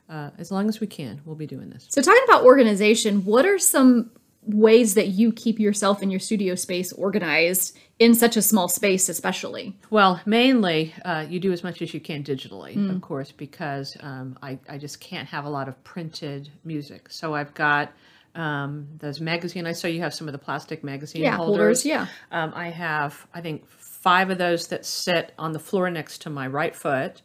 Uh, 0.08 0.30
as 0.36 0.50
long 0.50 0.68
as 0.68 0.78
we 0.78 0.86
can, 0.86 1.20
we'll 1.24 1.36
be 1.36 1.46
doing 1.46 1.70
this. 1.70 1.86
So 1.88 2.02
talking 2.02 2.20
about 2.26 2.44
organization, 2.44 3.24
what 3.24 3.46
are 3.46 3.58
some 3.58 4.10
ways 4.44 4.94
that 4.94 5.08
you 5.08 5.32
keep 5.32 5.60
yourself 5.60 6.02
in 6.02 6.10
your 6.10 6.20
studio 6.20 6.54
space 6.54 6.92
organized 6.92 7.76
in 7.98 8.14
such 8.14 8.36
a 8.36 8.42
small 8.42 8.68
space 8.68 9.08
especially? 9.08 9.76
Well, 9.90 10.20
mainly 10.26 10.92
uh, 11.04 11.26
you 11.28 11.38
do 11.38 11.52
as 11.52 11.62
much 11.62 11.80
as 11.82 11.94
you 11.94 12.00
can 12.00 12.24
digitally, 12.24 12.76
Mm. 12.76 12.90
of 12.96 13.00
course, 13.00 13.30
because 13.30 13.96
um, 14.00 14.36
I, 14.42 14.58
I 14.68 14.78
just 14.78 15.00
can't 15.00 15.28
have 15.28 15.44
a 15.44 15.48
lot 15.50 15.68
of 15.68 15.82
printed 15.84 16.48
music. 16.64 17.08
So 17.10 17.34
I've 17.34 17.54
got 17.54 17.92
um, 18.34 18.88
those 18.98 19.20
magazine. 19.20 19.66
I 19.66 19.72
saw 19.72 19.86
you 19.88 20.00
have 20.00 20.14
some 20.14 20.26
of 20.26 20.32
the 20.32 20.38
plastic 20.38 20.82
magazine 20.82 21.22
Yeah, 21.22 21.36
holders, 21.36 21.84
yeah. 21.84 22.06
Um, 22.30 22.52
I 22.56 22.70
have, 22.70 23.26
I 23.34 23.40
think, 23.42 23.68
five 23.68 24.30
of 24.30 24.38
those 24.38 24.68
that 24.68 24.84
sit 24.84 25.32
on 25.38 25.52
the 25.52 25.58
floor 25.60 25.88
next 25.90 26.22
to 26.22 26.30
my 26.30 26.46
right 26.48 26.74
foot 26.74 27.22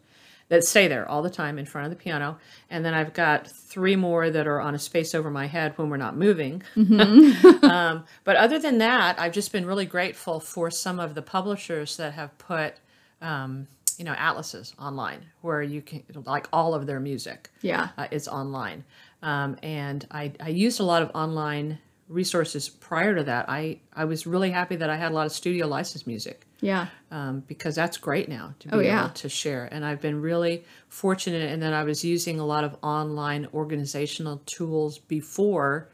that 0.50 0.64
stay 0.64 0.88
there 0.88 1.08
all 1.10 1.22
the 1.22 1.30
time 1.30 1.60
in 1.60 1.66
front 1.66 1.86
of 1.86 1.92
the 1.92 2.02
piano. 2.02 2.38
And 2.70 2.86
then 2.86 2.94
I've 2.94 3.14
got 3.14 3.48
three 3.48 3.96
more 3.98 4.30
that 4.30 4.48
are 4.48 4.62
on 4.62 4.76
a 4.76 4.80
space 4.80 5.14
over 5.14 5.30
my 5.30 5.46
head 5.46 5.74
when 5.78 5.90
we're 5.90 5.98
not 5.98 6.16
moving. 6.16 6.64
um, 6.76 8.06
but 8.24 8.36
other 8.38 8.60
than 8.60 8.78
that, 8.78 9.20
I've 9.20 9.34
just 9.34 9.52
been 9.52 9.66
really 9.66 9.86
grateful 9.86 10.40
for 10.40 10.72
some 10.72 11.00
of 11.00 11.16
the 11.16 11.22
publishers 11.22 11.98
that 11.98 12.14
have 12.14 12.38
put, 12.38 12.76
um, 13.22 13.68
you 13.98 14.06
know, 14.06 14.14
atlases 14.14 14.74
online 14.80 15.26
where 15.42 15.62
you 15.62 15.82
can, 15.82 16.04
like 16.26 16.48
all 16.54 16.74
of 16.74 16.86
their 16.86 17.00
music 17.00 17.50
Yeah. 17.62 17.90
uh, 17.98 18.08
is 18.12 18.28
online. 18.28 18.84
Um, 19.22 19.58
and 19.64 20.08
I, 20.12 20.32
I 20.40 20.50
used 20.50 20.80
a 20.80 20.84
lot 20.84 21.02
of 21.02 21.12
online 21.14 21.80
resources 22.08 22.70
prior 22.70 23.16
to 23.16 23.24
that. 23.26 23.50
I, 23.50 23.80
I 23.94 24.06
was 24.06 24.26
really 24.26 24.52
happy 24.52 24.78
that 24.78 24.90
I 24.90 24.96
had 24.96 25.12
a 25.12 25.16
lot 25.16 25.26
of 25.26 25.34
studio 25.34 25.68
licensed 25.68 26.08
music 26.08 26.47
Yeah. 26.60 26.88
um, 27.12 27.44
because 27.48 27.76
that's 27.76 27.98
great 27.98 28.28
now 28.30 28.54
to 28.60 28.68
be 28.68 28.74
Oh, 28.76 28.80
able 28.80 29.10
to 29.10 29.30
share. 29.30 29.70
And 29.72 29.86
I've 29.86 30.02
been 30.02 30.22
really 30.22 30.64
fortunate 30.90 31.52
in 31.52 31.60
that 31.60 31.74
I 31.74 31.84
was 31.84 32.04
using 32.04 32.40
a 32.40 32.46
lot 32.46 32.64
of 32.64 32.76
online 32.82 33.48
organizational 33.54 34.42
tools 34.46 34.98
before 34.98 35.90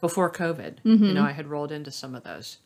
before 0.00 0.30
COVID. 0.30 0.76
Mm-hmm. 0.84 1.04
You 1.04 1.14
know, 1.14 1.22
I 1.24 1.32
had 1.32 1.46
rolled 1.46 1.72
into 1.72 1.90
some 1.90 2.14
of 2.14 2.22
those. 2.24 2.58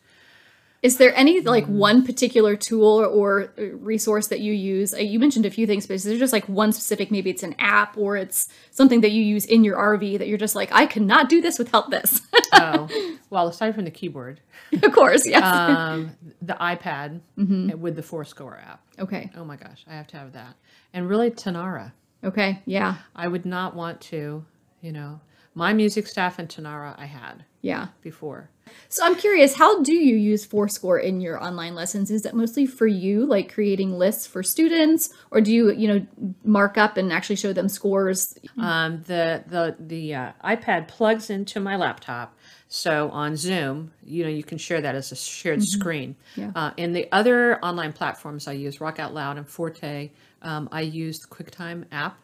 Is 0.81 0.97
there 0.97 1.13
any 1.15 1.41
like 1.41 1.65
Mm. 1.67 1.77
one 1.89 2.05
particular 2.05 2.55
tool 2.55 3.03
or, 3.03 3.51
uh, 3.57 3.63
resource 3.77 4.27
that 4.27 4.39
you 4.39 4.53
use? 4.53 4.93
Uh, 4.93 4.97
You 4.99 5.19
mentioned 5.19 5.45
a 5.45 5.51
few 5.51 5.67
things, 5.67 5.85
but 5.87 5.95
is 5.95 6.03
there 6.03 6.17
just 6.17 6.31
like 6.33 6.47
one 6.47 6.71
specific? 6.71 7.11
Maybe 7.11 7.29
it's 7.29 7.43
an 7.43 7.55
app 7.59 7.97
or 7.97 8.15
it's 8.15 8.47
something 8.71 9.01
that 9.01 9.11
you 9.11 9.21
use 9.21 9.45
in 9.45 9.63
your 9.65 9.75
RV 9.77 10.17
that 10.19 10.27
you're 10.29 10.37
just 10.37 10.55
like, 10.55 10.69
I 10.71 10.85
cannot 10.85 11.27
do 11.29 11.41
this 11.41 11.59
without 11.59 11.89
this. 11.89 12.21
Oh, 12.51 12.89
well, 13.29 13.47
aside 13.47 13.75
from 13.75 13.85
the 13.85 13.91
keyboard, 13.91 14.41
of 14.83 14.91
course, 14.91 15.25
yes. 15.27 15.43
um, 15.43 16.11
the 16.41 16.55
iPad 16.55 17.21
Mm-hmm. 17.37 17.79
with 17.79 17.95
the 17.95 18.01
forScore 18.01 18.57
app. 18.61 18.81
okay. 18.97 19.29
Oh 19.37 19.45
my 19.45 19.55
gosh, 19.55 19.85
I 19.87 19.93
have 19.93 20.07
to 20.07 20.17
have 20.17 20.33
that. 20.33 20.55
And 20.93 21.07
really, 21.07 21.29
Tonara. 21.29 21.91
Okay. 22.23 22.59
Yeah. 22.65 22.95
I 23.15 23.27
would 23.27 23.45
not 23.45 23.75
want 23.75 24.01
to, 24.11 24.43
you 24.81 24.91
know, 24.91 25.21
My 25.59 25.73
music 25.73 26.07
staff 26.07 26.39
and 26.39 26.47
Tonara, 26.47 26.95
I 26.97 27.05
had 27.05 27.43
Yeah. 27.61 27.87
before. 28.01 28.49
So 28.87 29.03
I'm 29.03 29.15
curious, 29.15 29.55
how 29.55 29.81
do 29.81 29.93
you 29.93 30.15
use 30.15 30.47
forScore 30.47 31.03
in 31.03 31.19
your 31.19 31.43
online 31.43 31.75
lessons? 31.75 32.09
Is 32.11 32.25
it 32.25 32.33
mostly 32.33 32.65
for 32.65 32.87
you, 32.87 33.25
like 33.25 33.53
creating 33.53 33.97
lists 33.97 34.25
for 34.25 34.41
students, 34.41 35.09
or 35.31 35.41
do 35.41 35.51
you, 35.51 35.71
you 35.73 35.87
know, 35.89 36.07
mark 36.43 36.77
up 36.77 36.95
and 36.95 37.11
actually 37.11 37.35
show 37.35 37.51
them 37.51 37.67
scores? 37.67 38.37
Um, 38.57 39.03
the 39.07 39.43
the 39.47 39.75
the 39.79 40.15
uh, 40.15 40.31
iPad 40.45 40.87
plugs 40.87 41.29
into 41.29 41.59
my 41.59 41.75
laptop, 41.75 42.37
so 42.69 43.09
on 43.09 43.35
Zoom, 43.35 43.91
you 44.03 44.23
know, 44.23 44.29
you 44.29 44.43
can 44.43 44.57
share 44.59 44.79
that 44.81 44.95
as 44.95 45.11
a 45.11 45.15
shared 45.15 45.63
screen. 45.63 46.15
Yeah. 46.37 46.51
Uh, 46.55 46.71
and 46.77 46.95
the 46.95 47.07
other 47.11 47.59
online 47.65 47.91
platforms 47.91 48.47
I 48.47 48.53
use, 48.53 48.79
Rock 48.79 48.99
Out 48.99 49.13
Loud 49.13 49.37
and 49.37 49.47
Forte, 49.47 50.11
um, 50.41 50.69
I 50.71 50.81
use 50.81 51.19
the 51.19 51.27
QuickTime 51.27 51.85
app. 51.91 52.17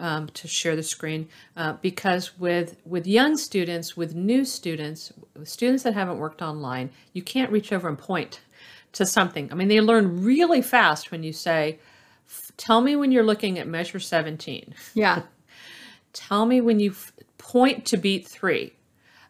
Um, 0.00 0.26
to 0.34 0.48
share 0.48 0.74
the 0.74 0.82
screen 0.82 1.28
uh, 1.56 1.74
because 1.80 2.36
with 2.40 2.76
with 2.84 3.06
young 3.06 3.36
students 3.36 3.96
with 3.96 4.16
new 4.16 4.44
students 4.44 5.12
with 5.36 5.48
students 5.48 5.84
that 5.84 5.94
haven't 5.94 6.18
worked 6.18 6.42
online 6.42 6.90
you 7.12 7.22
can't 7.22 7.52
reach 7.52 7.72
over 7.72 7.88
and 7.88 7.96
point 7.96 8.40
to 8.94 9.06
something 9.06 9.48
i 9.52 9.54
mean 9.54 9.68
they 9.68 9.80
learn 9.80 10.24
really 10.24 10.60
fast 10.60 11.12
when 11.12 11.22
you 11.22 11.32
say 11.32 11.78
tell 12.56 12.80
me 12.80 12.96
when 12.96 13.12
you're 13.12 13.22
looking 13.22 13.60
at 13.60 13.68
measure 13.68 14.00
17 14.00 14.74
Yeah. 14.94 15.22
tell 16.12 16.46
me 16.46 16.60
when 16.60 16.80
you 16.80 16.92
point 17.38 17.86
to 17.86 17.96
beat 17.96 18.26
three 18.26 18.72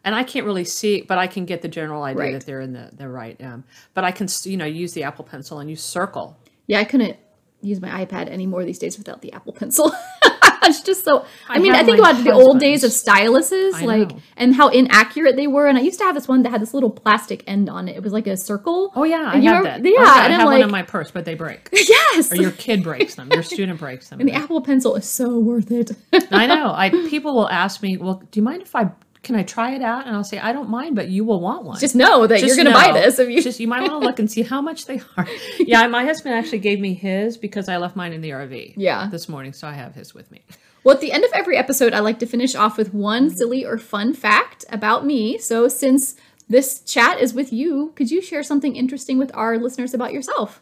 and 0.03 0.15
i 0.15 0.23
can't 0.23 0.47
really 0.47 0.65
see 0.65 1.01
but 1.01 1.19
i 1.19 1.27
can 1.27 1.45
get 1.45 1.61
the 1.61 1.67
general 1.67 2.01
idea 2.01 2.19
Right. 2.23 2.33
that 2.33 2.47
they're 2.47 2.61
in 2.61 2.73
the, 2.73 2.89
the 2.93 3.07
right 3.07 3.39
um, 3.43 3.63
but 3.93 4.03
i 4.03 4.11
can 4.11 4.27
you 4.45 4.57
know 4.57 4.65
use 4.65 4.93
the 4.93 5.03
apple 5.03 5.23
pencil 5.23 5.59
and 5.59 5.69
use 5.69 5.83
circle 5.83 6.35
Yeah, 6.65 6.79
I 6.79 6.85
couldn't 6.85 7.17
use 7.63 7.79
my 7.79 8.03
iPad 8.03 8.27
anymore 8.27 8.65
these 8.65 8.79
days 8.79 8.97
without 8.97 9.21
the 9.21 9.31
Apple 9.33 9.53
Pencil. 9.53 9.91
it's 10.63 10.81
just 10.81 11.03
so. 11.03 11.25
I, 11.49 11.55
I 11.55 11.59
mean, 11.59 11.73
I 11.73 11.83
think 11.83 11.99
about 11.99 12.23
the 12.23 12.31
old 12.31 12.59
days 12.59 12.83
of 12.83 12.91
styluses, 12.91 13.73
I 13.73 13.85
like, 13.85 14.11
and 14.37 14.53
how 14.55 14.67
inaccurate 14.69 15.35
they 15.35 15.47
were. 15.47 15.67
And 15.67 15.77
I 15.77 15.81
used 15.81 15.99
to 15.99 16.05
have 16.05 16.15
this 16.15 16.27
one 16.27 16.43
that 16.43 16.49
had 16.49 16.61
this 16.61 16.73
little 16.73 16.89
plastic 16.89 17.43
end 17.47 17.69
on 17.69 17.87
it. 17.87 17.95
It 17.95 18.03
was 18.03 18.13
like 18.13 18.27
a 18.27 18.37
circle. 18.37 18.91
oh 18.95 19.03
yeah 19.03 19.23
i 19.31 19.33
And 19.35 19.43
you 19.43 19.49
have 19.49 19.63
remember- 19.63 19.83
that 19.83 19.89
Yeah, 19.89 20.01
Oh, 20.01 20.19
I 20.19 20.25
and 20.25 20.33
I'm 20.33 20.39
have 20.41 20.47
one 20.47 20.61
in 20.61 20.71
my 20.71 20.83
purse 20.83 21.11
but 21.11 21.25
they 21.25 21.35
break 21.35 21.69
yes. 21.73 22.31
or 22.31 22.35
your 22.35 22.51
kid 22.51 22.83
breaks 22.83 23.15
them 23.15 23.29
your 23.31 23.43
student 23.43 23.79
breaks 23.79 24.09
them 24.09 24.19
and 24.19 24.27
the 24.29 24.33
Apple 24.33 24.61
Pencil 24.61 24.95
is 24.95 25.07
so 25.07 25.39
worth 25.39 25.71
it. 25.71 25.91
i 26.31 26.45
know 26.47 26.71
i 26.75 26.89
people 26.89 27.33
will 27.35 27.49
ask 27.49 27.81
me 27.81 27.97
well 27.97 28.21
do 28.31 28.39
you 28.39 28.43
mind 28.43 28.61
if 28.61 28.75
i 28.75 28.89
can 29.23 29.35
i 29.35 29.43
try 29.43 29.75
it 29.75 29.81
out 29.81 30.07
and 30.07 30.15
i'll 30.15 30.23
say 30.23 30.39
i 30.39 30.51
don't 30.51 30.69
mind 30.69 30.95
but 30.95 31.09
you 31.09 31.23
will 31.23 31.39
want 31.39 31.63
one 31.63 31.79
just 31.79 31.95
know 31.95 32.25
that 32.27 32.41
you're 32.41 32.55
going 32.55 32.65
to 32.65 32.73
buy 32.73 32.91
this 32.91 33.19
if 33.19 33.29
you. 33.29 33.41
just 33.41 33.59
you 33.59 33.67
might 33.67 33.81
want 33.81 33.93
to 33.93 34.07
look 34.07 34.19
and 34.19 34.31
see 34.31 34.41
how 34.41 34.61
much 34.61 34.85
they 34.85 35.01
are. 35.17 35.27
Yeah, 35.59 35.87
my 35.87 36.03
husband 36.03 36.35
actually 36.35 36.59
gave 36.59 36.79
me 36.79 36.93
his 36.93 37.37
because 37.37 37.69
I 37.69 37.77
left 37.77 37.95
mine 37.95 38.13
in 38.13 38.21
the 38.21 38.31
RV. 38.31 38.73
Yeah. 38.77 39.07
this 39.11 39.29
morning, 39.29 39.53
so 39.53 39.67
I 39.67 39.73
have 39.73 39.95
his 39.95 40.13
with 40.13 40.31
me. 40.31 40.43
Well, 40.83 40.95
at 40.95 41.01
the 41.01 41.11
end 41.11 41.23
of 41.23 41.31
every 41.33 41.57
episode, 41.57 41.93
I 41.93 41.99
like 41.99 42.19
to 42.19 42.25
finish 42.25 42.55
off 42.55 42.77
with 42.77 42.93
one 42.93 43.27
mm-hmm. 43.27 43.35
silly 43.35 43.65
or 43.65 43.77
fun 43.77 44.13
fact 44.13 44.65
about 44.69 45.05
me. 45.05 45.37
So, 45.37 45.67
since 45.67 46.15
this 46.49 46.81
chat 46.81 47.19
is 47.19 47.33
with 47.33 47.53
you, 47.53 47.93
could 47.95 48.09
you 48.09 48.21
share 48.21 48.43
something 48.43 48.75
interesting 48.75 49.17
with 49.17 49.31
our 49.35 49.57
listeners 49.57 49.93
about 49.93 50.13
yourself? 50.13 50.61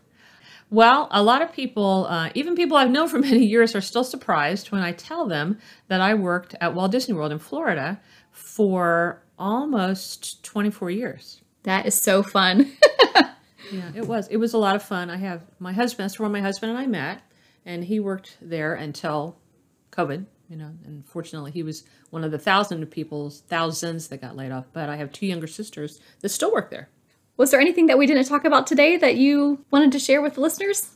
Well, 0.71 1.07
a 1.11 1.23
lot 1.23 1.41
of 1.41 1.51
people, 1.51 2.05
uh, 2.09 2.29
even 2.35 2.55
people 2.55 2.77
I've 2.77 2.91
known 2.91 3.07
for 3.09 3.19
many 3.19 3.45
years, 3.45 3.75
are 3.75 3.81
still 3.81 4.03
surprised 4.03 4.71
when 4.71 4.81
I 4.81 4.91
tell 4.91 5.25
them 5.27 5.57
that 5.87 6.01
I 6.01 6.13
worked 6.13 6.55
at 6.61 6.73
Walt 6.73 6.91
Disney 6.91 7.15
World 7.15 7.31
in 7.31 7.39
Florida 7.39 7.99
for 8.31 9.23
almost 9.37 10.43
24 10.43 10.91
years. 10.91 11.41
That 11.63 11.85
is 11.85 11.95
so 11.95 12.23
fun. 12.23 12.71
Yeah, 13.71 13.91
it 13.95 14.07
was. 14.07 14.27
It 14.29 14.37
was 14.37 14.53
a 14.53 14.57
lot 14.57 14.75
of 14.75 14.83
fun. 14.83 15.09
I 15.09 15.17
have 15.17 15.43
my 15.59 15.73
husband. 15.73 16.05
That's 16.05 16.19
where 16.19 16.29
my 16.29 16.41
husband 16.41 16.71
and 16.71 16.79
I 16.79 16.87
met, 16.87 17.21
and 17.65 17.83
he 17.83 17.99
worked 17.99 18.37
there 18.41 18.73
until 18.73 19.37
COVID. 19.91 20.25
You 20.49 20.55
know, 20.55 20.71
and 20.85 21.05
fortunately, 21.05 21.51
he 21.51 21.61
was 21.61 21.83
one 22.09 22.23
of 22.23 22.31
the 22.31 22.39
thousand 22.39 22.81
of 22.81 22.89
people, 22.89 23.29
thousands 23.29 24.07
that 24.07 24.21
got 24.21 24.35
laid 24.35 24.51
off. 24.51 24.65
But 24.73 24.89
I 24.89 24.95
have 24.95 25.11
two 25.11 25.27
younger 25.27 25.47
sisters 25.47 25.99
that 26.21 26.29
still 26.29 26.51
work 26.51 26.71
there. 26.71 26.89
Was 27.39 27.51
there 27.51 27.61
anything 27.61 27.85
that 27.85 27.97
we 27.97 28.05
didn't 28.05 28.25
talk 28.25 28.43
about 28.43 28.67
today 28.67 28.97
that 28.97 29.15
you 29.15 29.63
wanted 29.71 29.93
to 29.93 29.99
share 29.99 30.21
with 30.21 30.33
the 30.33 30.41
listeners? 30.41 30.89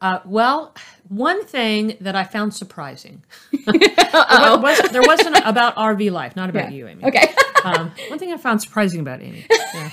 Uh, 0.00 0.18
well, 0.24 0.74
one 1.08 1.44
thing 1.44 1.96
that 2.00 2.16
I 2.16 2.24
found 2.24 2.52
surprising. 2.52 3.22
It 4.10 4.60
wasn't, 4.60 4.92
there 4.92 5.02
wasn't 5.02 5.36
about 5.44 5.76
RV 5.76 6.10
life, 6.10 6.34
not 6.34 6.50
about 6.50 6.72
you, 6.72 6.88
Amy. 6.88 7.04
Okay. 7.04 7.32
um, 7.64 7.92
one 8.08 8.18
thing 8.18 8.32
I 8.32 8.38
found 8.38 8.60
surprising 8.60 9.00
about 9.00 9.22
Amy. 9.22 9.46
Yeah. 9.74 9.90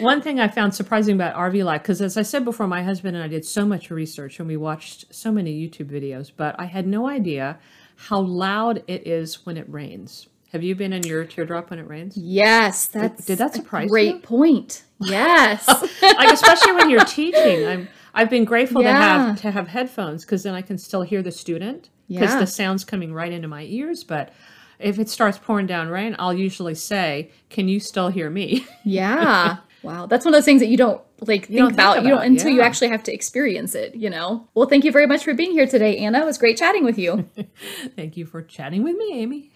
One 0.00 0.20
thing 0.20 0.40
I 0.40 0.48
found 0.48 0.74
surprising 0.74 1.14
about 1.14 1.34
RV 1.34 1.64
life, 1.64 1.82
because 1.82 2.02
as 2.02 2.16
I 2.18 2.22
said 2.22 2.44
before, 2.44 2.66
my 2.66 2.82
husband 2.82 3.16
and 3.16 3.24
I 3.24 3.28
did 3.28 3.44
so 3.44 3.64
much 3.64 3.90
research 3.90 4.38
and 4.38 4.48
we 4.48 4.56
watched 4.56 5.14
so 5.14 5.32
many 5.32 5.54
YouTube 5.54 5.86
videos, 5.86 6.30
but 6.36 6.56
I 6.58 6.64
had 6.66 6.86
no 6.86 7.08
idea 7.08 7.58
how 7.96 8.20
loud 8.20 8.82
it 8.86 9.06
is 9.06 9.46
when 9.46 9.56
it 9.56 9.66
rains. 9.68 10.26
Have 10.52 10.62
you 10.62 10.74
been 10.74 10.92
in 10.92 11.02
your 11.04 11.24
teardrop 11.24 11.70
when 11.70 11.78
it 11.78 11.88
rains? 11.88 12.16
yes, 12.16 12.86
that's 12.86 13.24
did 13.24 13.38
that 13.38 13.52
a 13.52 13.54
surprise 13.54 13.88
great 13.90 14.14
you? 14.16 14.20
point. 14.20 14.84
Yes. 15.00 15.66
like 16.02 16.32
especially 16.32 16.72
when 16.72 16.90
you're 16.90 17.04
teaching. 17.04 17.66
I'm 17.66 17.88
I've 18.14 18.28
been 18.28 18.44
grateful 18.44 18.82
to 18.82 18.92
have 18.92 19.40
to 19.40 19.50
have 19.50 19.68
headphones 19.68 20.24
because 20.24 20.42
then 20.42 20.54
I 20.54 20.60
can 20.62 20.76
still 20.76 21.02
hear 21.02 21.22
the 21.22 21.32
student 21.32 21.88
because 22.08 22.30
Yeah. 22.34 22.38
the 22.40 22.46
sound's 22.46 22.84
coming 22.84 23.14
right 23.14 23.32
into 23.32 23.48
my 23.48 23.62
ears. 23.64 24.04
But 24.04 24.32
if 24.78 24.98
it 24.98 25.08
starts 25.08 25.38
pouring 25.38 25.66
down 25.66 25.88
rain, 25.88 26.14
I'll 26.18 26.34
usually 26.34 26.74
say, 26.74 27.30
"Can 27.48 27.68
you 27.68 27.80
still 27.80 28.08
hear 28.08 28.28
me?" 28.28 28.66
yeah. 28.84 29.58
Wow. 29.82 30.06
That's 30.06 30.24
one 30.24 30.34
of 30.34 30.38
those 30.38 30.44
things 30.44 30.60
that 30.60 30.68
you 30.68 30.76
don't 30.76 31.00
like 31.20 31.46
think 31.46 31.58
don't 31.58 31.68
think 31.68 31.74
about, 31.74 32.02
you 32.02 32.10
don't 32.10 32.18
about, 32.18 32.26
until 32.26 32.50
you 32.50 32.60
actually 32.60 32.88
have 32.88 33.02
to 33.04 33.12
experience 33.14 33.74
it, 33.74 33.94
you 33.94 34.10
know. 34.10 34.46
Well, 34.54 34.68
thank 34.68 34.84
you 34.84 34.92
very 34.92 35.06
much 35.06 35.24
for 35.24 35.32
being 35.34 35.52
here 35.52 35.66
today, 35.66 35.96
Anna. 35.98 36.20
It 36.20 36.24
was 36.26 36.36
great 36.36 36.56
chatting 36.58 36.84
with 36.84 36.98
you. 36.98 37.28
Thank 37.96 38.16
you 38.16 38.26
for 38.26 38.42
chatting 38.42 38.82
with 38.84 38.96
me, 38.96 39.12
Amy. 39.14 39.50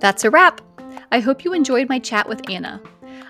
That's 0.00 0.24
a 0.24 0.30
wrap. 0.30 0.60
I 1.10 1.20
hope 1.20 1.44
you 1.44 1.52
enjoyed 1.52 1.88
my 1.88 1.98
chat 1.98 2.28
with 2.28 2.48
Anna. 2.50 2.80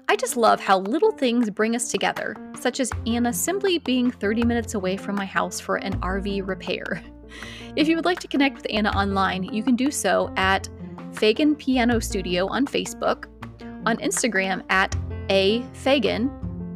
I 0.08 0.16
just 0.16 0.36
love 0.36 0.60
how 0.60 0.80
little 0.80 1.12
things 1.12 1.50
bring 1.50 1.74
us 1.74 1.90
together, 1.90 2.36
such 2.60 2.80
as 2.80 2.90
Anna 3.06 3.32
simply 3.32 3.78
being 3.78 4.10
30 4.10 4.44
minutes 4.44 4.74
away 4.74 4.96
from 4.96 5.16
my 5.16 5.24
house 5.24 5.58
for 5.58 5.76
an 5.76 5.98
RV 6.00 6.46
repair. 6.46 7.02
If 7.74 7.88
you 7.88 7.96
would 7.96 8.06
like 8.06 8.20
to 8.20 8.28
connect 8.28 8.56
with 8.56 8.66
Anna 8.70 8.90
online, 8.90 9.42
you 9.42 9.62
can 9.62 9.76
do 9.76 9.90
so 9.90 10.32
at 10.36 10.68
Fagan 11.12 11.54
Piano 11.54 11.98
Studio 11.98 12.46
on 12.46 12.66
Facebook, 12.66 13.26
on 13.84 13.96
Instagram 13.98 14.62
at 14.70 14.96
a 15.28 15.62
Fagan, 15.74 16.30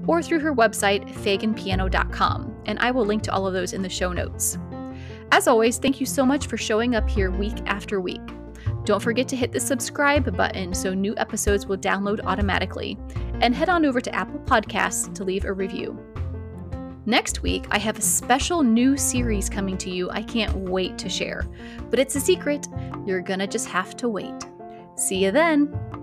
or 0.07 0.23
through 0.23 0.41
her 0.41 0.55
website 0.55 1.09
faganpiano.com, 1.09 2.50
and 2.67 2.79
I 2.79 2.91
will 2.91 3.05
link 3.05 3.23
to 3.25 3.33
all 3.33 3.47
of 3.47 3.53
those 3.53 3.73
in 3.73 3.83
the 3.83 3.89
show 3.89 4.13
notes. 4.13 4.59
As 5.33 5.47
always, 5.47 5.79
thank 5.79 6.01
you 6.01 6.07
so 6.07 6.27
much 6.27 6.47
for 6.47 6.57
showing 6.57 6.95
up 6.95 7.09
here 7.09 7.31
week 7.31 7.57
after 7.67 8.01
week. 8.01 8.21
Don't 8.85 9.03
forget 9.03 9.29
to 9.29 9.37
hit 9.37 9.53
the 9.53 9.61
subscribe 9.61 10.37
button 10.37 10.75
so 10.75 10.95
new 10.95 11.15
episodes 11.17 11.67
will 11.67 11.77
download 11.77 12.21
automatically, 12.25 12.99
and 13.41 13.55
head 13.55 13.69
on 13.69 13.85
over 13.85 14.01
to 14.01 14.15
Apple 14.15 14.41
Podcasts 14.41 15.15
to 15.15 15.25
leave 15.25 15.45
a 15.45 15.53
review. 15.53 15.99
Next 17.07 17.43
week, 17.43 17.67
I 17.71 17.79
have 17.79 17.99
a 17.99 18.03
special 18.03 18.63
new 18.63 18.97
series 18.97 19.49
coming 19.49 19.79
to 19.79 19.91
you 19.91 20.11
I 20.11 20.23
can't 20.23 20.55
wait 20.57 20.99
to 20.99 21.09
share, 21.09 21.47
but 21.89 21.99
it's 21.99 22.17
a 22.17 22.21
secret. 22.21 22.69
You're 23.07 23.23
gonna 23.23 23.47
just 23.47 23.69
have 23.69 23.97
to 23.97 24.09
wait. 24.09 24.47
See 24.97 25.25
you 25.25 25.31
then! 25.31 26.00